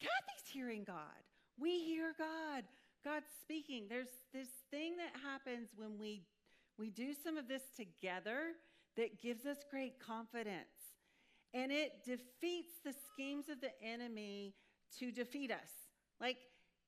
Kathy's 0.00 0.52
hearing 0.52 0.84
God. 0.84 1.22
We 1.58 1.80
hear 1.84 2.14
God. 2.16 2.64
God's 3.04 3.30
speaking. 3.40 3.86
There's 3.88 4.08
this 4.32 4.48
thing 4.70 4.96
that 4.96 5.20
happens 5.22 5.70
when 5.76 5.98
we 5.98 6.22
we 6.78 6.90
do 6.90 7.12
some 7.12 7.36
of 7.36 7.48
this 7.48 7.62
together 7.76 8.54
that 8.96 9.20
gives 9.20 9.46
us 9.46 9.58
great 9.68 9.98
confidence. 9.98 10.94
And 11.52 11.72
it 11.72 12.04
defeats 12.04 12.74
the 12.84 12.94
schemes 13.12 13.48
of 13.48 13.60
the 13.60 13.70
enemy 13.82 14.54
to 14.98 15.10
defeat 15.10 15.50
us. 15.50 15.70
Like 16.20 16.36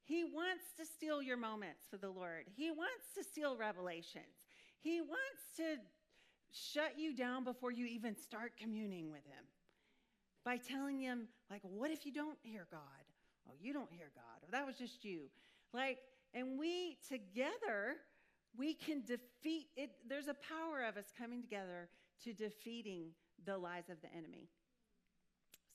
he 0.05 0.25
wants 0.25 0.65
to 0.79 0.87
steal 0.87 1.23
your 1.23 1.37
moments 1.37 1.87
for 1.91 1.97
the 1.97 2.11
Lord. 2.11 2.45
He 2.55 2.71
wants 2.71 3.15
to 3.17 3.25
steal 3.25 3.57
revelations. 3.57 4.45
He 4.81 5.01
wants 5.01 5.57
to 5.57 5.77
shut 6.53 6.99
you 6.99 7.15
down 7.15 7.45
before 7.45 7.71
you 7.71 7.87
even 7.87 8.17
start 8.17 8.53
communing 8.59 9.11
with 9.11 9.25
him 9.25 9.45
by 10.45 10.57
telling 10.57 11.01
him, 11.01 11.29
like, 11.51 11.61
what 11.63 11.91
if 11.91 12.07
you 12.07 12.13
don't 12.13 12.39
hear 12.43 12.67
God? 12.71 12.81
Oh, 13.51 13.57
you 13.61 13.73
don't 13.73 13.91
hear 13.91 14.11
God, 14.15 14.47
or 14.47 14.51
that 14.53 14.67
was 14.67 14.77
just 14.77 15.05
you. 15.05 15.23
Like, 15.73 15.99
and 16.35 16.59
we 16.59 16.99
together, 17.09 17.97
we 18.57 18.75
can 18.75 19.03
defeat 19.03 19.69
it. 19.77 19.91
There's 20.09 20.29
a 20.29 20.35
power 20.35 20.85
of 20.89 20.97
us 20.97 21.07
coming 21.19 21.43
together 21.43 21.89
to 22.25 22.33
defeating 22.33 23.11
the 23.45 23.57
lies 23.57 23.89
of 23.91 24.01
the 24.03 24.09
enemy. 24.17 24.49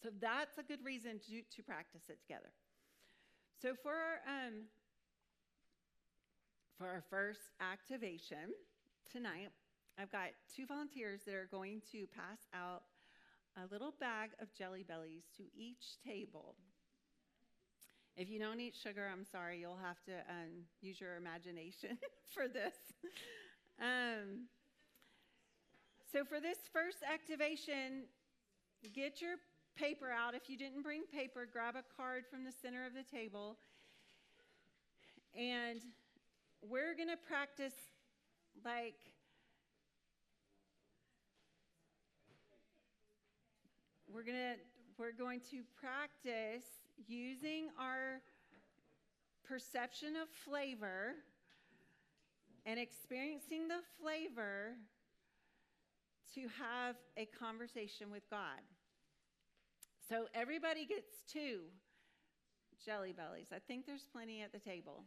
So 0.01 0.09
that's 0.21 0.57
a 0.57 0.63
good 0.63 0.83
reason 0.85 1.19
to, 1.27 1.41
to 1.55 1.63
practice 1.63 2.03
it 2.09 2.21
together. 2.21 2.51
So 3.61 3.73
for 3.81 3.91
our, 3.91 4.19
um, 4.27 4.53
for 6.77 6.87
our 6.87 7.03
first 7.09 7.39
activation 7.59 8.53
tonight, 9.11 9.49
I've 9.97 10.11
got 10.11 10.29
two 10.53 10.65
volunteers 10.65 11.21
that 11.25 11.33
are 11.33 11.47
going 11.49 11.81
to 11.91 12.05
pass 12.13 12.39
out 12.53 12.83
a 13.57 13.71
little 13.71 13.93
bag 13.99 14.31
of 14.41 14.53
jelly 14.53 14.83
bellies 14.83 15.23
to 15.37 15.43
each 15.55 15.97
table. 16.05 16.55
If 18.17 18.29
you 18.29 18.39
don't 18.39 18.61
eat 18.61 18.73
sugar, 18.81 19.09
I'm 19.11 19.25
sorry, 19.25 19.59
you'll 19.59 19.79
have 19.83 20.01
to 20.05 20.13
um, 20.29 20.63
use 20.81 21.01
your 21.01 21.17
imagination 21.17 21.97
for 22.33 22.47
this. 22.47 22.75
Um, 23.81 24.47
so, 26.09 26.23
for 26.23 26.39
this 26.39 26.57
first 26.71 26.99
activation, 27.03 28.07
get 28.93 29.21
your 29.21 29.35
paper 29.75 30.09
out. 30.09 30.33
If 30.33 30.49
you 30.49 30.57
didn't 30.57 30.81
bring 30.81 31.03
paper, 31.13 31.45
grab 31.51 31.75
a 31.75 31.83
card 31.97 32.23
from 32.31 32.45
the 32.45 32.53
center 32.53 32.85
of 32.85 32.93
the 32.93 33.03
table. 33.03 33.57
And 35.37 35.81
we're 36.61 36.95
going 36.95 37.09
to 37.09 37.17
practice 37.17 37.75
like 38.63 38.95
we're 44.07 44.23
going 44.23 44.37
to 44.37 44.55
we're 44.97 45.11
going 45.11 45.41
to 45.51 45.63
practice 45.77 46.84
using 47.07 47.69
our 47.79 48.21
perception 49.47 50.15
of 50.15 50.27
flavor 50.29 51.13
and 52.65 52.79
experiencing 52.79 53.67
the 53.67 53.79
flavor 54.01 54.73
to 56.33 56.41
have 56.59 56.95
a 57.17 57.25
conversation 57.25 58.11
with 58.11 58.29
God. 58.29 58.61
So 60.09 60.25
everybody 60.33 60.85
gets 60.85 61.09
two. 61.31 61.61
Jelly 62.85 63.13
Bellies. 63.13 63.47
I 63.51 63.59
think 63.67 63.85
there's 63.85 64.05
plenty 64.11 64.41
at 64.41 64.51
the 64.51 64.59
table. 64.59 65.03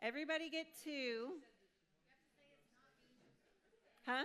Everybody 0.00 0.50
get 0.50 0.66
two. 0.82 1.32
Huh? 4.06 4.22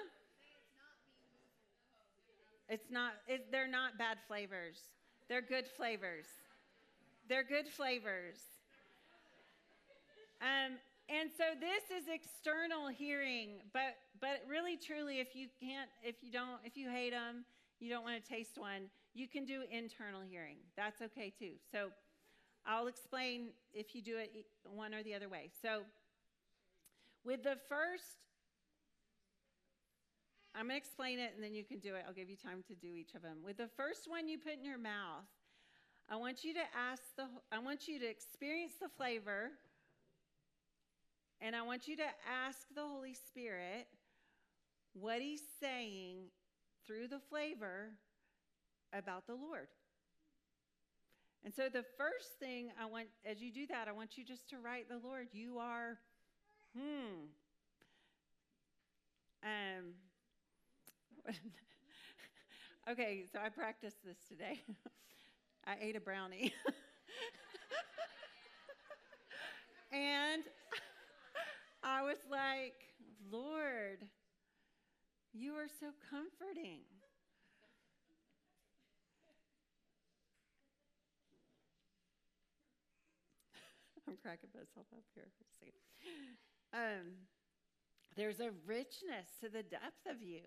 It's 2.70 2.92
not, 2.92 3.14
it, 3.28 3.52
they're 3.52 3.68
not 3.68 3.98
bad 3.98 4.18
flavors. 4.28 4.78
They're 5.28 5.42
good 5.42 5.68
flavors. 5.68 6.26
They're 7.28 7.44
good 7.44 7.68
flavors. 7.68 8.38
Um, 10.42 10.78
and 11.10 11.30
so 11.36 11.44
this 11.60 11.90
is 11.90 12.08
external 12.08 12.88
hearing, 12.88 13.62
but 13.74 13.98
but 14.22 14.44
really 14.48 14.78
truly 14.78 15.20
if 15.20 15.36
you 15.36 15.48
can't 15.60 15.90
if 16.04 16.16
you 16.22 16.32
don't 16.32 16.60
if 16.64 16.78
you 16.78 16.90
hate 16.90 17.12
them, 17.12 17.46
you 17.80 17.90
don't 17.90 18.04
want 18.04 18.24
to 18.24 18.30
taste 18.30 18.58
one, 18.58 18.90
you 19.14 19.28
can 19.28 19.46
do 19.46 19.64
internal 19.72 20.22
hearing. 20.22 20.58
That's 20.78 21.02
okay 21.02 21.34
too. 21.38 21.54
So 21.72 21.90
I'll 22.66 22.88
explain 22.88 23.50
if 23.74 23.96
you 23.96 24.02
do 24.02 24.18
it 24.18 24.46
one 24.64 24.94
or 24.94 25.02
the 25.02 25.16
other 25.16 25.30
way. 25.30 25.50
So 25.62 25.82
with 27.26 27.44
the 27.44 27.58
first 27.68 28.29
I'm 30.56 30.68
going 30.68 30.80
to 30.80 30.86
explain 30.86 31.20
it 31.20 31.34
and 31.36 31.44
then 31.44 31.54
you 31.54 31.64
can 31.64 31.80
do 31.80 31.96
it. 31.96 32.04
I'll 32.08 32.14
give 32.14 32.30
you 32.30 32.36
time 32.36 32.64
to 32.68 32.76
do 32.76 32.96
each 32.96 33.14
of 33.16 33.22
them. 33.22 33.38
With 33.44 33.58
the 33.58 33.70
first 33.78 34.10
one 34.10 34.28
you 34.28 34.38
put 34.38 34.54
in 34.54 34.64
your 34.66 34.80
mouth, 34.80 35.26
I 36.10 36.16
want 36.16 36.44
you 36.44 36.54
to 36.56 36.66
ask 36.76 37.04
the 37.16 37.28
I 37.52 37.60
want 37.60 37.88
you 37.88 38.00
to 38.00 38.06
experience 38.06 38.74
the 38.82 38.90
flavor 38.90 39.52
and 41.40 41.56
I 41.56 41.62
want 41.62 41.88
you 41.88 41.96
to 41.98 42.10
ask 42.28 42.58
the 42.76 42.82
Holy 42.82 43.14
Spirit 43.14 43.88
what 44.94 45.22
he's 45.22 45.44
saying 45.60 46.18
through 46.86 47.08
the 47.10 47.20
flavor 47.30 47.92
about 48.92 49.28
the 49.28 49.36
Lord. 49.36 49.68
And 51.46 51.54
so 51.54 51.70
the 51.72 51.86
first 51.96 52.40
thing 52.40 52.72
I 52.82 52.88
want 52.88 53.08
as 53.24 53.40
you 53.40 53.52
do 53.52 53.68
that, 53.68 53.88
I 53.88 53.92
want 53.92 54.18
you 54.18 54.26
just 54.26 54.50
to 54.50 54.58
write 54.58 54.90
the 54.90 55.00
Lord. 55.08 55.28
You 55.32 55.60
are 55.60 56.00
hmm. 56.76 57.28
Um 59.44 59.94
okay, 62.92 63.24
so 63.32 63.40
I 63.44 63.50
practiced 63.50 64.04
this 64.04 64.18
today. 64.28 64.60
I 65.68 65.76
ate 65.82 65.96
a 65.96 66.00
brownie. 66.00 66.54
and 69.92 70.44
I 71.84 72.04
was 72.04 72.18
like, 72.30 72.76
Lord, 73.32 74.00
you 75.34 75.54
are 75.54 75.68
so 75.80 75.88
comforting. 76.10 76.82
I'm 84.08 84.18
cracking 84.24 84.50
myself 84.56 84.88
up 84.92 85.04
here 85.14 85.28
for. 85.38 85.46
Um, 86.72 87.28
there's 88.16 88.40
a 88.40 88.52
richness 88.66 89.28
to 89.42 89.50
the 89.50 89.64
depth 89.64 90.06
of 90.10 90.22
you. 90.22 90.42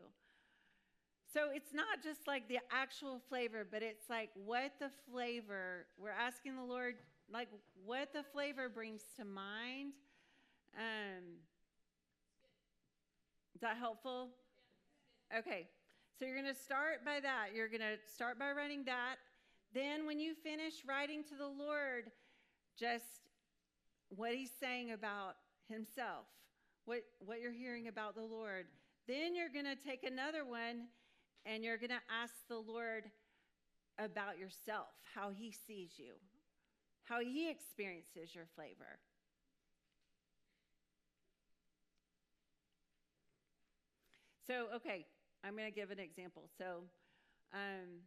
So 1.32 1.48
it's 1.54 1.72
not 1.72 2.02
just 2.02 2.26
like 2.26 2.46
the 2.48 2.58
actual 2.70 3.20
flavor, 3.28 3.66
but 3.70 3.82
it's 3.82 4.10
like 4.10 4.28
what 4.34 4.72
the 4.78 4.90
flavor, 5.10 5.86
we're 5.98 6.10
asking 6.10 6.56
the 6.56 6.64
Lord, 6.64 6.96
like 7.32 7.48
what 7.86 8.12
the 8.12 8.22
flavor 8.22 8.68
brings 8.68 9.02
to 9.16 9.24
mind. 9.24 9.92
Um, 10.76 11.40
is 13.54 13.62
that 13.62 13.78
helpful? 13.78 14.28
Okay. 15.36 15.68
So 16.18 16.26
you're 16.26 16.40
going 16.40 16.54
to 16.54 16.60
start 16.60 17.04
by 17.04 17.20
that. 17.20 17.48
You're 17.54 17.68
going 17.68 17.80
to 17.80 17.96
start 18.14 18.38
by 18.38 18.52
writing 18.52 18.84
that. 18.84 19.16
Then, 19.74 20.06
when 20.06 20.20
you 20.20 20.34
finish 20.34 20.84
writing 20.86 21.24
to 21.30 21.34
the 21.34 21.48
Lord, 21.48 22.10
just 22.78 23.22
what 24.10 24.34
He's 24.34 24.50
saying 24.60 24.92
about 24.92 25.36
Himself, 25.70 26.26
what, 26.84 26.98
what 27.24 27.40
you're 27.40 27.52
hearing 27.52 27.88
about 27.88 28.14
the 28.14 28.22
Lord. 28.22 28.66
Then 29.08 29.34
you're 29.34 29.48
going 29.48 29.64
to 29.64 29.74
take 29.74 30.04
another 30.04 30.44
one 30.44 30.88
and 31.46 31.64
you're 31.64 31.78
going 31.78 31.90
to 31.90 32.06
ask 32.22 32.34
the 32.48 32.58
Lord 32.58 33.04
about 33.98 34.38
yourself, 34.38 34.88
how 35.14 35.30
He 35.30 35.52
sees 35.66 35.92
you, 35.96 36.14
how 37.04 37.20
He 37.20 37.50
experiences 37.50 38.34
your 38.34 38.46
flavor. 38.54 38.98
So, 44.46 44.66
okay, 44.76 45.06
I'm 45.44 45.56
going 45.56 45.70
to 45.70 45.74
give 45.74 45.90
an 45.90 45.98
example. 45.98 46.48
So, 46.58 46.84
um, 47.52 48.02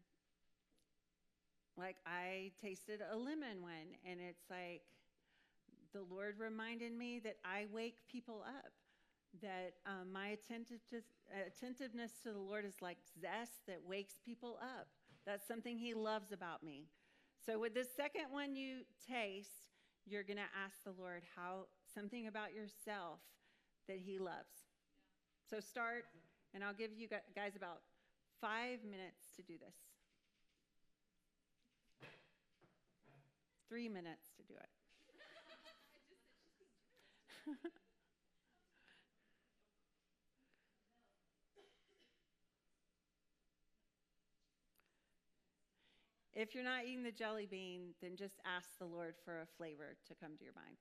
like 1.77 1.97
I 2.05 2.51
tasted 2.61 3.01
a 3.11 3.15
lemon 3.15 3.61
one, 3.61 3.95
and 4.09 4.19
it's 4.19 4.43
like 4.49 4.81
the 5.93 6.03
Lord 6.13 6.35
reminded 6.39 6.91
me 6.93 7.19
that 7.23 7.37
I 7.43 7.65
wake 7.71 7.97
people 8.11 8.43
up 8.45 8.71
that 9.41 9.73
um, 9.85 10.11
my 10.11 10.29
attentiveness 10.29 12.11
to 12.23 12.31
the 12.31 12.39
Lord 12.39 12.65
is 12.65 12.75
like 12.81 12.97
zest 13.19 13.65
that 13.67 13.79
wakes 13.87 14.15
people 14.23 14.57
up. 14.61 14.87
That's 15.25 15.47
something 15.47 15.77
He 15.77 15.93
loves 15.93 16.31
about 16.31 16.63
me. 16.63 16.87
So, 17.45 17.59
with 17.59 17.73
the 17.73 17.85
second 17.95 18.25
one 18.31 18.55
you 18.55 18.79
taste, 19.07 19.69
you're 20.05 20.23
going 20.23 20.37
to 20.37 20.51
ask 20.65 20.83
the 20.83 20.93
Lord 20.99 21.23
how 21.35 21.65
something 21.93 22.27
about 22.27 22.53
yourself 22.53 23.19
that 23.87 23.97
He 23.97 24.19
loves. 24.19 24.65
So, 25.49 25.59
start, 25.59 26.05
and 26.53 26.63
I'll 26.63 26.73
give 26.73 26.91
you 26.97 27.07
guys 27.07 27.55
about 27.55 27.81
five 28.41 28.79
minutes 28.83 29.27
to 29.35 29.43
do 29.43 29.53
this. 29.57 29.75
Three 33.69 33.89
minutes 33.89 34.29
to 34.37 34.43
do 34.43 34.53
it. 34.53 34.69
If 46.35 46.53
you're 46.53 46.65
not 46.65 46.83
eating 46.83 47.03
the 47.03 47.11
jelly 47.11 47.47
bean, 47.49 47.93
then 48.01 48.17
just 48.17 48.41
ask 48.45 48.77
the 48.77 48.85
Lord 48.85 49.15
for 49.23 49.39
a 49.39 49.47
flavor 49.57 49.95
to 50.05 50.15
come 50.15 50.35
to 50.37 50.43
your 50.43 50.53
mind. 50.53 50.75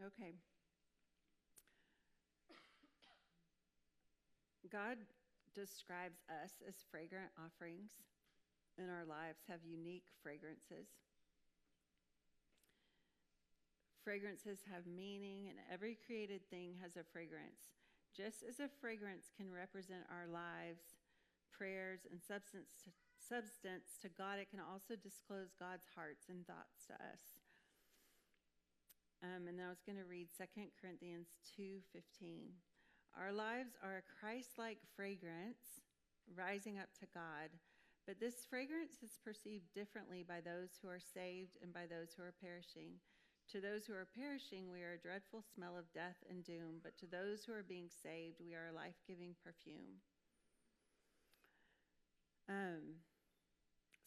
Okay. 0.00 0.32
God 4.70 4.96
describes 5.52 6.22
us 6.30 6.62
as 6.62 6.86
fragrant 6.90 7.28
offerings, 7.36 7.98
and 8.78 8.88
our 8.88 9.04
lives 9.04 9.42
have 9.50 9.66
unique 9.66 10.06
fragrances. 10.22 10.88
Fragrances 14.06 14.62
have 14.70 14.86
meaning, 14.86 15.50
and 15.50 15.58
every 15.68 15.98
created 16.06 16.40
thing 16.48 16.78
has 16.80 16.96
a 16.96 17.04
fragrance. 17.12 17.74
Just 18.16 18.46
as 18.46 18.62
a 18.62 18.70
fragrance 18.80 19.28
can 19.36 19.50
represent 19.52 20.06
our 20.08 20.30
lives, 20.30 20.96
prayers, 21.50 22.06
and 22.10 22.22
substance 22.22 22.78
to, 22.86 22.90
substance 23.18 23.98
to 24.00 24.08
God, 24.08 24.38
it 24.38 24.50
can 24.50 24.62
also 24.62 24.94
disclose 24.94 25.52
God's 25.58 25.84
hearts 25.94 26.30
and 26.30 26.46
thoughts 26.46 26.86
to 26.88 26.94
us. 26.94 27.39
Um, 29.22 29.48
and 29.48 29.60
I 29.60 29.68
was 29.68 29.84
going 29.84 29.98
to 29.98 30.08
read 30.08 30.28
2 30.32 30.72
Corinthians 30.80 31.28
2:15. 31.56 32.56
Our 33.18 33.32
lives 33.32 33.76
are 33.82 33.98
a 33.98 34.10
Christ-like 34.20 34.80
fragrance 34.96 35.82
rising 36.36 36.78
up 36.78 36.88
to 37.00 37.06
God, 37.12 37.50
but 38.06 38.20
this 38.20 38.46
fragrance 38.48 39.02
is 39.02 39.18
perceived 39.22 39.74
differently 39.74 40.22
by 40.22 40.40
those 40.40 40.78
who 40.80 40.88
are 40.88 41.02
saved 41.02 41.58
and 41.60 41.72
by 41.72 41.86
those 41.86 42.14
who 42.14 42.22
are 42.22 42.32
perishing. 42.40 43.00
To 43.52 43.60
those 43.60 43.84
who 43.84 43.94
are 43.94 44.06
perishing, 44.14 44.70
we 44.70 44.82
are 44.82 44.94
a 44.94 45.04
dreadful 45.04 45.42
smell 45.42 45.76
of 45.76 45.92
death 45.92 46.22
and 46.30 46.44
doom, 46.44 46.80
but 46.82 46.96
to 46.98 47.06
those 47.06 47.44
who 47.44 47.52
are 47.52 47.66
being 47.66 47.90
saved, 47.90 48.40
we 48.40 48.54
are 48.54 48.70
a 48.70 48.76
life-giving 48.76 49.34
perfume. 49.42 50.00
Um, 52.48 53.02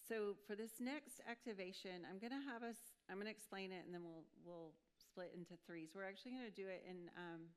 so 0.07 0.35
for 0.47 0.55
this 0.55 0.79
next 0.79 1.19
activation, 1.29 2.07
I'm 2.09 2.19
going 2.19 2.33
to 2.33 2.49
have 2.51 2.63
us. 2.63 2.79
I'm 3.09 3.15
going 3.15 3.27
to 3.27 3.35
explain 3.35 3.71
it, 3.71 3.83
and 3.85 3.93
then 3.93 4.03
we'll 4.03 4.23
we'll 4.43 4.71
split 5.13 5.31
into 5.37 5.53
threes. 5.67 5.89
We're 5.93 6.09
actually 6.09 6.31
going 6.31 6.49
to 6.49 6.57
do 6.57 6.67
it 6.67 6.81
in. 6.89 7.05
Um, 7.13 7.53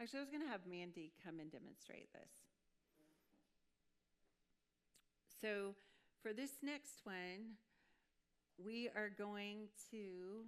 actually, 0.00 0.20
I 0.20 0.22
was 0.22 0.28
going 0.28 0.44
to 0.44 0.52
have 0.52 0.68
Mandy 0.68 1.12
come 1.24 1.40
and 1.40 1.50
demonstrate 1.50 2.12
this. 2.12 2.44
So 5.40 5.72
for 6.20 6.34
this 6.34 6.60
next 6.62 7.00
one, 7.04 7.56
we 8.62 8.90
are 8.94 9.08
going 9.08 9.72
to 9.90 10.44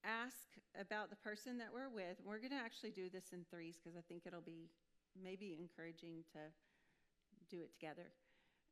ask 0.00 0.48
about 0.80 1.10
the 1.10 1.16
person 1.16 1.58
that 1.58 1.68
we're 1.68 1.92
with. 1.92 2.16
We're 2.24 2.40
going 2.40 2.56
to 2.56 2.64
actually 2.64 2.92
do 2.92 3.10
this 3.12 3.36
in 3.36 3.44
threes 3.50 3.76
because 3.76 3.98
I 3.98 4.02
think 4.08 4.22
it'll 4.24 4.40
be 4.40 4.70
maybe 5.12 5.58
encouraging 5.60 6.24
to 6.32 6.40
do 7.54 7.60
it 7.60 7.70
together. 7.76 8.08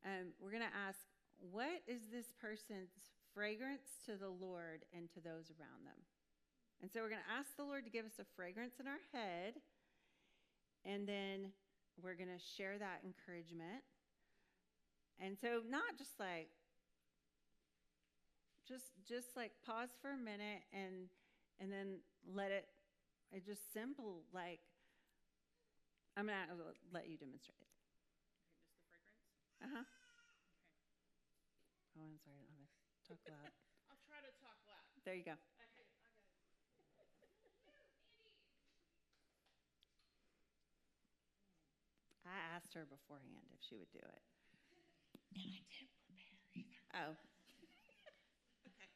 Um, 0.06 0.32
we're 0.40 0.52
going 0.56 0.64
to 0.64 0.76
ask, 0.88 1.04
what 1.40 1.82
is 1.86 2.08
this 2.12 2.32
person's 2.40 2.90
fragrance 3.34 3.98
to 4.06 4.16
the 4.16 4.28
Lord 4.30 4.84
and 4.92 5.08
to 5.14 5.20
those 5.20 5.50
around 5.54 5.86
them? 5.86 6.00
And 6.82 6.90
so 6.90 7.00
we're 7.00 7.10
going 7.10 7.24
to 7.26 7.34
ask 7.34 7.56
the 7.56 7.64
Lord 7.64 7.84
to 7.84 7.90
give 7.90 8.06
us 8.06 8.18
a 8.20 8.26
fragrance 8.36 8.74
in 8.80 8.86
our 8.86 9.02
head, 9.12 9.54
and 10.84 11.06
then 11.08 11.50
we're 12.02 12.14
going 12.14 12.30
to 12.30 12.42
share 12.56 12.78
that 12.78 13.02
encouragement. 13.04 13.82
And 15.20 15.36
so, 15.38 15.62
not 15.68 15.98
just 15.98 16.18
like, 16.20 16.50
just 18.68 18.92
just 19.08 19.36
like 19.36 19.52
pause 19.64 19.88
for 20.02 20.12
a 20.12 20.16
minute 20.16 20.62
and 20.72 21.08
and 21.58 21.72
then 21.72 21.98
let 22.34 22.50
it 22.50 22.66
it 23.32 23.44
just 23.46 23.72
simple 23.72 24.22
like 24.34 24.60
i'm 26.16 26.26
gonna 26.26 26.36
let 26.92 27.08
you 27.08 27.16
demonstrate 27.16 27.56
it 27.60 27.68
Okay, 28.28 28.44
just 28.60 28.76
the 28.76 28.84
fragrance? 28.88 29.24
uh-huh. 29.64 29.84
Oh 31.98 32.04
i'm 32.06 32.18
sorry 32.24 32.42
i'm 32.48 32.56
gonna 32.56 32.70
talk 33.06 33.18
loud 33.28 33.52
I'll 33.90 34.00
try 34.06 34.20
to 34.20 34.32
talk 34.40 34.56
loud. 34.66 34.84
there 35.04 35.14
you 35.14 35.24
go 35.24 35.32
Okay, 35.32 35.64
I 35.64 35.68
got 35.74 35.84
it. 35.84 35.94
i 42.26 42.56
asked 42.56 42.74
her 42.74 42.84
beforehand 42.86 43.46
if 43.54 43.60
she 43.68 43.76
would 43.76 43.90
do 43.92 43.98
it 43.98 44.22
And 45.34 45.42
I 45.42 45.46
didn't 45.52 45.90
prepare 45.90 46.38
either. 46.54 46.82
oh 46.94 47.16
Okay. 48.66 48.90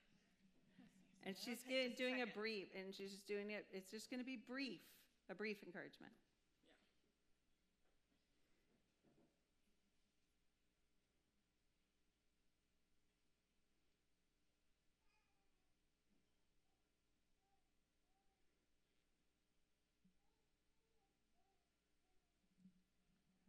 and 1.25 1.37
she's 1.37 1.61
so 1.63 1.71
that'll 1.71 1.71
getting, 1.71 1.91
take 1.91 1.91
just 1.91 1.99
doing 1.99 2.15
a 2.23 2.27
second. 2.27 2.35
brief 2.35 2.69
and 2.75 2.95
she's 2.95 3.11
just 3.13 3.27
doing 3.27 3.51
it 3.51 3.67
it's 3.73 3.91
just 3.91 4.11
going 4.11 4.21
to 4.21 4.27
be 4.27 4.37
brief 4.37 4.81
a 5.31 5.35
brief 5.35 5.63
encouragement 5.63 6.13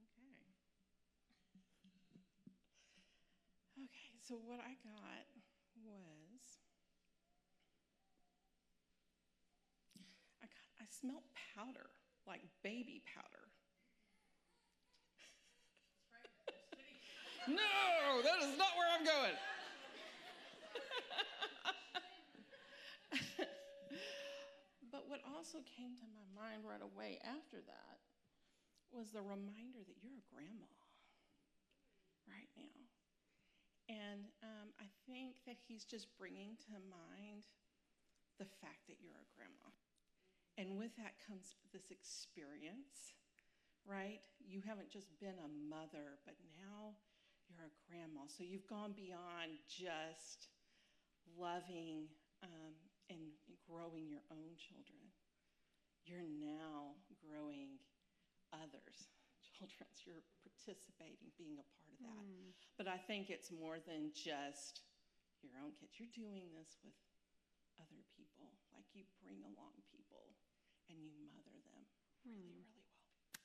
Okay. 0.07 0.49
Okay, 3.77 4.12
so 4.23 4.39
what 4.47 4.63
I 4.63 4.79
got 4.79 5.27
was 5.83 6.63
I 10.39 10.47
got 10.47 10.63
I 10.79 10.87
smelled 10.87 11.27
powder, 11.35 11.91
like 12.23 12.39
baby 12.63 13.03
powder. 13.03 13.51
no, 17.51 18.23
that 18.23 18.39
is 18.47 18.55
not 18.55 18.71
where 18.79 18.87
I'm 18.95 19.03
going. 19.03 19.35
but 24.89 25.03
what 25.11 25.19
also 25.35 25.59
came 25.67 25.99
to 25.99 26.07
my 26.15 26.23
mind 26.31 26.63
right 26.63 26.79
away 26.79 27.19
after 27.27 27.59
that 27.67 27.99
was 28.95 29.11
the 29.11 29.19
reminder 29.19 29.83
that 29.83 29.99
you're 29.99 30.15
a 30.15 30.23
grandma 30.31 30.71
right 32.23 32.47
now. 32.55 32.82
And 33.93 34.25
um, 34.41 34.73
I 34.81 34.89
think 35.05 35.45
that 35.45 35.61
he's 35.61 35.85
just 35.85 36.09
bringing 36.17 36.57
to 36.65 36.81
mind 36.89 37.45
the 38.41 38.49
fact 38.57 38.89
that 38.89 38.97
you're 38.97 39.21
a 39.21 39.29
grandma. 39.37 39.69
And 40.57 40.81
with 40.81 40.97
that 40.97 41.21
comes 41.21 41.53
this 41.69 41.93
experience, 41.93 43.13
right? 43.85 44.21
You 44.41 44.65
haven't 44.65 44.89
just 44.89 45.13
been 45.21 45.37
a 45.37 45.49
mother, 45.49 46.17
but 46.25 46.33
now 46.57 46.97
you're 47.45 47.69
a 47.69 47.75
grandma. 47.85 48.25
So 48.25 48.41
you've 48.41 48.65
gone 48.65 48.97
beyond 48.97 49.61
just 49.69 50.49
loving 51.37 52.09
um, 52.41 52.73
and 53.13 53.33
growing 53.69 54.09
your 54.09 54.25
own 54.33 54.57
children. 54.57 55.05
You're 56.01 56.25
now 56.25 56.97
growing 57.21 57.77
others' 58.49 59.13
children. 59.53 59.85
You're 60.01 60.25
participating, 60.41 61.29
being 61.37 61.61
a 61.61 61.67
part 61.81 61.92
that. 62.03 62.23
Hmm. 62.27 62.51
But 62.77 62.87
I 62.91 62.99
think 62.99 63.29
it's 63.31 63.49
more 63.49 63.79
than 63.79 64.11
just 64.11 64.83
your 65.41 65.55
own 65.63 65.71
kids. 65.75 65.95
You're 65.99 66.11
doing 66.11 66.51
this 66.55 66.79
with 66.83 66.95
other 67.79 68.01
people. 68.15 68.51
Like 68.75 68.87
you 68.93 69.07
bring 69.23 69.39
along 69.43 69.79
people 69.91 70.35
and 70.91 70.99
you 70.99 71.15
mother 71.31 71.55
them 71.63 71.83
really, 72.27 72.51
really 72.51 72.67
well. 72.67 73.35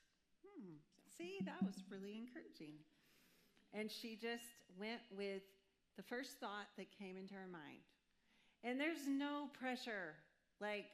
Hmm. 0.43 0.83
See, 1.19 1.43
that 1.45 1.63
was 1.63 1.83
really 1.91 2.15
encouraging. 2.19 2.79
And 3.75 3.91
she 3.91 4.17
just 4.17 4.65
went 4.79 5.03
with 5.11 5.43
the 5.97 6.03
first 6.03 6.39
thought 6.41 6.71
that 6.79 6.87
came 6.95 7.17
into 7.19 7.35
her 7.35 7.51
mind. 7.51 7.83
And 8.65 8.81
there's 8.81 9.07
no 9.07 9.51
pressure. 9.59 10.15
Like, 10.61 10.87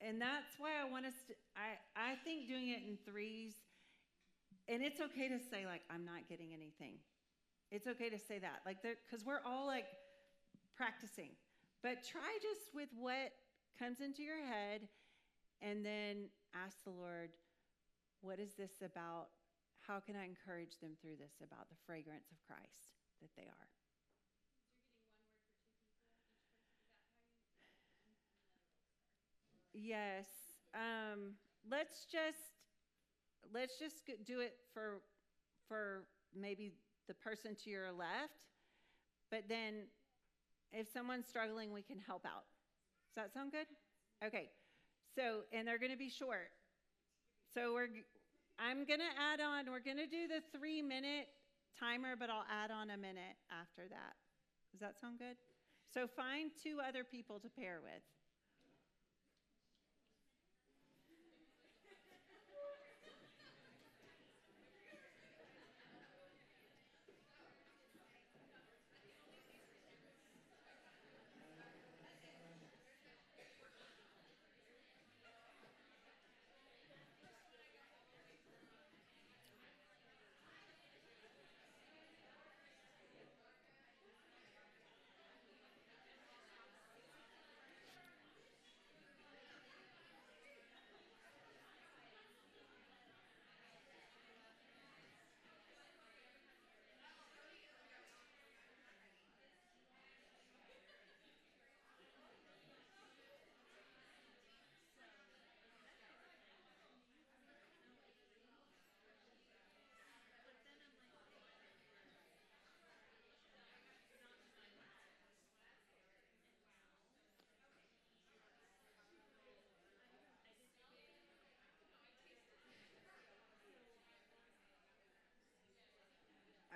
and 0.00 0.20
that's 0.20 0.56
why 0.58 0.76
I 0.80 0.88
want 0.88 1.06
us 1.06 1.16
to, 1.28 1.34
I, 1.56 1.80
I 1.96 2.14
think 2.24 2.48
doing 2.48 2.70
it 2.70 2.82
in 2.86 2.98
threes, 3.04 3.54
and 4.68 4.82
it's 4.82 5.00
okay 5.00 5.28
to 5.28 5.38
say, 5.38 5.66
like, 5.66 5.82
I'm 5.90 6.04
not 6.04 6.28
getting 6.28 6.52
anything. 6.52 6.94
It's 7.70 7.86
okay 7.86 8.08
to 8.08 8.18
say 8.18 8.38
that. 8.38 8.60
Like, 8.64 8.78
because 8.82 9.24
we're 9.24 9.40
all 9.44 9.66
like 9.66 9.86
practicing. 10.76 11.30
But 11.82 12.02
try 12.02 12.38
just 12.40 12.74
with 12.74 12.88
what 12.98 13.32
comes 13.78 14.00
into 14.00 14.22
your 14.22 14.38
head 14.38 14.88
and 15.60 15.84
then 15.84 16.30
ask 16.54 16.82
the 16.84 16.90
Lord, 16.90 17.30
what 18.22 18.38
is 18.38 18.54
this 18.54 18.80
about? 18.84 19.28
How 19.86 20.00
can 20.00 20.16
I 20.16 20.24
encourage 20.24 20.78
them 20.80 20.92
through 21.02 21.16
this 21.20 21.42
about 21.42 21.68
the 21.68 21.76
fragrance 21.86 22.30
of 22.32 22.38
Christ 22.46 22.96
that 23.20 23.28
they 23.36 23.42
are? 23.42 23.68
Yes. 29.74 30.26
Um, 30.72 31.34
let's 31.68 32.06
just 32.10 32.53
let's 33.52 33.78
just 33.78 33.96
do 34.26 34.40
it 34.40 34.56
for 34.72 35.00
for 35.68 36.04
maybe 36.34 36.72
the 37.08 37.14
person 37.14 37.56
to 37.64 37.70
your 37.70 37.92
left, 37.92 38.40
but 39.30 39.44
then 39.48 39.84
if 40.72 40.88
someone's 40.92 41.26
struggling, 41.26 41.72
we 41.72 41.82
can 41.82 41.98
help 41.98 42.26
out. 42.26 42.44
Does 43.08 43.24
that 43.24 43.32
sound 43.32 43.52
good? 43.52 43.66
Okay. 44.24 44.50
So, 45.14 45.46
and 45.52 45.66
they're 45.66 45.78
going 45.78 45.92
to 45.92 45.98
be 45.98 46.10
short. 46.10 46.50
So 47.54 47.72
we're, 47.72 47.88
I'm 48.58 48.84
going 48.84 48.98
to 48.98 49.14
add 49.14 49.40
on, 49.40 49.70
we're 49.70 49.84
going 49.84 50.02
to 50.02 50.10
do 50.10 50.26
the 50.26 50.42
three 50.56 50.82
minute 50.82 51.28
timer, 51.78 52.16
but 52.18 52.30
I'll 52.30 52.46
add 52.50 52.70
on 52.70 52.90
a 52.90 52.96
minute 52.96 53.38
after 53.50 53.86
that. 53.88 54.14
Does 54.72 54.80
that 54.80 54.98
sound 55.00 55.18
good? 55.18 55.36
So 55.92 56.08
find 56.08 56.50
two 56.62 56.78
other 56.82 57.04
people 57.04 57.38
to 57.38 57.48
pair 57.48 57.78
with. 57.82 58.02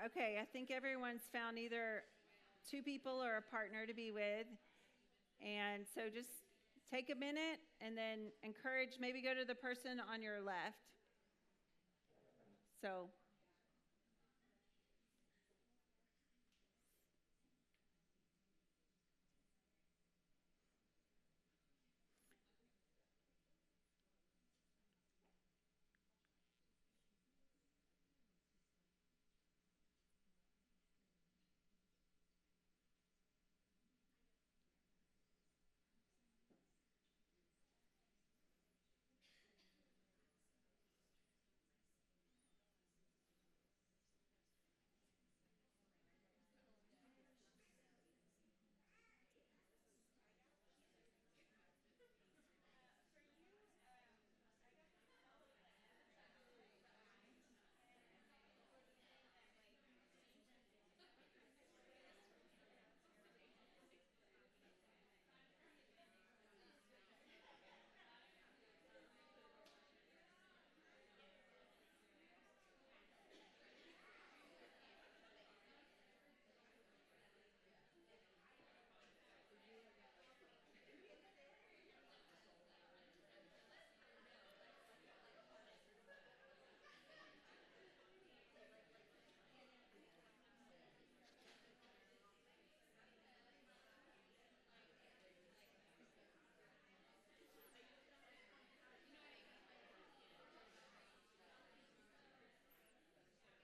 Okay, 0.07 0.39
I 0.41 0.45
think 0.45 0.71
everyone's 0.71 1.27
found 1.33 1.59
either 1.59 2.03
two 2.71 2.83
people 2.83 3.21
or 3.23 3.37
a 3.37 3.43
partner 3.43 3.85
to 3.85 3.95
be 3.95 4.13
with. 4.13 4.47
And 5.43 5.85
so 5.93 6.03
just 6.13 6.31
take 6.91 7.11
a 7.11 7.15
minute 7.19 7.59
and 7.81 7.99
then 7.99 8.31
encourage, 8.45 9.01
maybe 9.01 9.23
go 9.23 9.35
to 9.35 9.45
the 9.45 9.57
person 9.57 10.01
on 10.13 10.23
your 10.23 10.41
left. 10.41 10.79
So, 12.81 13.11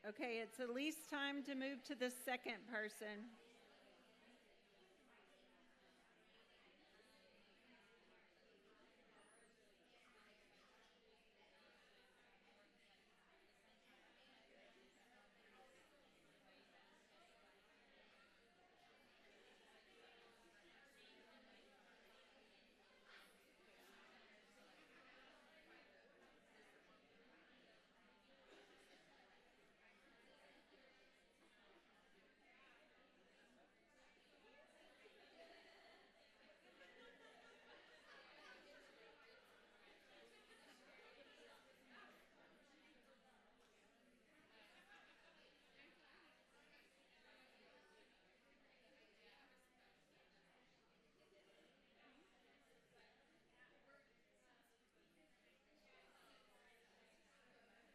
okay, 0.09 0.41
it's 0.43 0.61
at 0.61 0.71
least 0.71 1.11
time 1.11 1.43
to 1.45 1.55
move 1.55 1.83
to 1.85 1.95
the 1.95 2.11
second 2.11 2.67
person. 2.71 3.31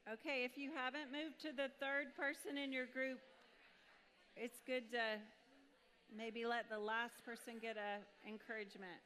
Okay, 0.10 0.42
if 0.44 0.58
you 0.58 0.72
haven't 0.74 1.12
moved 1.14 1.40
to 1.42 1.54
the 1.54 1.70
third 1.80 2.18
person 2.18 2.58
in 2.58 2.74
your 2.74 2.88
group, 2.88 3.20
it's 4.36 4.58
good 4.66 4.90
to 4.90 5.22
maybe 6.10 6.48
let 6.48 6.68
the 6.68 6.80
last 6.80 7.24
person 7.24 7.62
get 7.62 7.78
a 7.78 8.02
encouragement. 8.28 8.98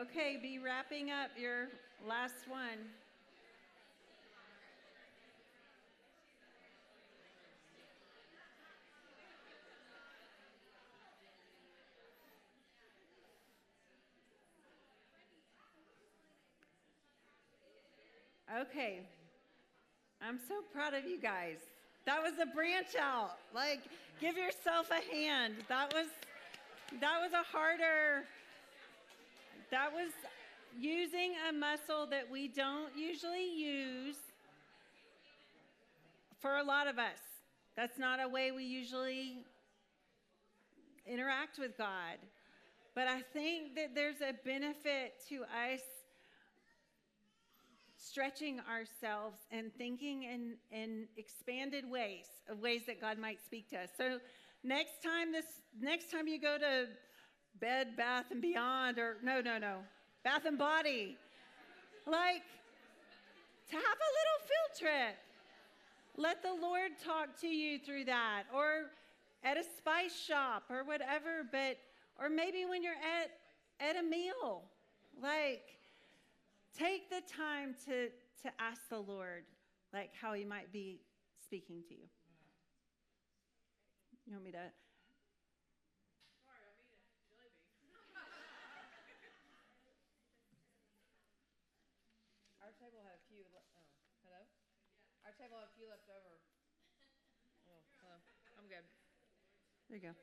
Okay, 0.00 0.38
be 0.40 0.58
wrapping 0.58 1.10
up 1.10 1.30
your 1.38 1.68
last 2.08 2.48
one. 2.48 2.78
Okay. 18.60 19.00
I'm 20.22 20.38
so 20.48 20.62
proud 20.72 20.94
of 20.94 21.04
you 21.04 21.20
guys. 21.20 21.58
That 22.06 22.22
was 22.22 22.32
a 22.40 22.46
branch 22.46 22.96
out. 22.98 23.36
Like, 23.54 23.80
give 24.22 24.38
yourself 24.38 24.90
a 24.90 25.14
hand. 25.14 25.54
That 25.68 25.92
was 25.92 26.06
that 26.98 27.20
was 27.20 27.32
a 27.32 27.42
harder 27.42 28.24
that 29.72 29.90
was 29.90 30.12
using 30.78 31.32
a 31.48 31.52
muscle 31.52 32.06
that 32.10 32.30
we 32.30 32.46
don't 32.46 32.94
usually 32.94 33.48
use 33.50 34.16
for 36.40 36.58
a 36.58 36.62
lot 36.62 36.86
of 36.86 36.98
us. 36.98 37.18
That's 37.74 37.98
not 37.98 38.20
a 38.22 38.28
way 38.28 38.50
we 38.50 38.64
usually 38.64 39.38
interact 41.06 41.58
with 41.58 41.76
God. 41.78 42.18
But 42.94 43.08
I 43.08 43.22
think 43.32 43.74
that 43.76 43.94
there's 43.94 44.20
a 44.20 44.34
benefit 44.44 45.14
to 45.30 45.44
us 45.44 45.80
stretching 47.96 48.60
ourselves 48.60 49.38
and 49.50 49.72
thinking 49.78 50.24
in, 50.24 50.56
in 50.70 51.06
expanded 51.16 51.90
ways 51.90 52.26
of 52.50 52.58
ways 52.58 52.82
that 52.86 53.00
God 53.00 53.18
might 53.18 53.42
speak 53.42 53.70
to 53.70 53.76
us. 53.78 53.88
So 53.96 54.18
next 54.62 55.02
time 55.02 55.32
this 55.32 55.46
next 55.80 56.10
time 56.10 56.28
you 56.28 56.38
go 56.38 56.58
to 56.58 56.88
bed, 57.62 57.96
bath 57.96 58.26
and 58.32 58.42
beyond, 58.42 58.98
or 58.98 59.16
no, 59.22 59.40
no, 59.40 59.56
no, 59.56 59.78
bath 60.24 60.44
and 60.44 60.58
body, 60.58 61.16
like 62.06 62.42
to 63.70 63.76
have 63.76 63.82
a 63.82 64.10
little 64.18 64.40
field 64.48 64.78
trip. 64.80 65.16
Let 66.16 66.42
the 66.42 66.52
Lord 66.52 66.90
talk 67.02 67.40
to 67.40 67.46
you 67.46 67.78
through 67.78 68.04
that, 68.06 68.42
or 68.52 68.90
at 69.44 69.56
a 69.56 69.62
spice 69.78 70.14
shop 70.14 70.64
or 70.68 70.84
whatever, 70.84 71.46
but 71.50 71.78
or 72.20 72.28
maybe 72.28 72.66
when 72.66 72.82
you're 72.82 72.92
at 72.92 73.30
at 73.80 73.96
a 73.96 74.02
meal, 74.02 74.64
like 75.22 75.78
take 76.76 77.08
the 77.08 77.22
time 77.32 77.76
to 77.86 78.08
to 78.42 78.50
ask 78.58 78.88
the 78.90 78.98
Lord 78.98 79.44
like 79.94 80.10
how 80.20 80.34
he 80.34 80.44
might 80.44 80.72
be 80.72 81.00
speaking 81.42 81.82
to 81.88 81.94
you. 81.94 82.08
You 84.26 84.34
want 84.34 84.44
me 84.44 84.52
to 84.52 84.72
Our 92.62 92.70
table 92.78 93.04
had 93.04 93.20
a 93.20 93.24
few, 93.28 93.44
le- 93.52 93.68
oh, 93.76 93.84
hello? 94.24 94.42
Our 95.28 95.34
table 95.36 95.60
had 95.60 95.68
a 95.68 95.74
few 95.76 95.90
left 95.90 96.08
over. 96.08 96.40
Oh, 97.68 97.82
hello, 98.00 98.16
I'm 98.56 98.64
good. 98.64 98.86
There 99.92 100.00
you 100.00 100.08
go. 100.08 100.14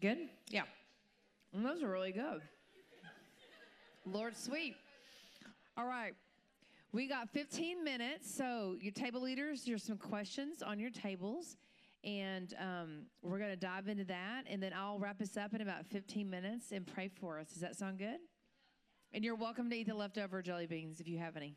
Good? 0.00 0.18
Yeah. 0.50 0.64
And 1.54 1.64
those 1.64 1.84
are 1.84 1.88
really 1.88 2.10
good. 2.10 2.42
Lord 4.04 4.36
sweet. 4.36 4.74
All 5.76 5.86
right. 5.86 6.14
We 6.90 7.06
got 7.06 7.30
15 7.30 7.84
minutes. 7.84 8.34
So, 8.34 8.74
your 8.80 8.90
table 8.90 9.22
leaders, 9.22 9.62
there's 9.64 9.84
some 9.84 9.98
questions 9.98 10.62
on 10.64 10.80
your 10.80 10.90
tables. 10.90 11.56
And 12.02 12.54
um, 12.58 13.02
we're 13.22 13.38
going 13.38 13.52
to 13.52 13.56
dive 13.56 13.86
into 13.86 14.02
that. 14.06 14.46
And 14.50 14.60
then 14.60 14.72
I'll 14.76 14.98
wrap 14.98 15.22
us 15.22 15.36
up 15.36 15.54
in 15.54 15.60
about 15.60 15.86
15 15.86 16.28
minutes 16.28 16.72
and 16.72 16.84
pray 16.84 17.06
for 17.06 17.38
us. 17.38 17.50
Does 17.50 17.60
that 17.60 17.76
sound 17.76 17.98
good? 17.98 18.18
And 19.12 19.22
you're 19.22 19.36
welcome 19.36 19.70
to 19.70 19.76
eat 19.76 19.86
the 19.86 19.94
leftover 19.94 20.42
jelly 20.42 20.66
beans 20.66 20.98
if 20.98 21.06
you 21.06 21.18
have 21.18 21.36
any. 21.36 21.54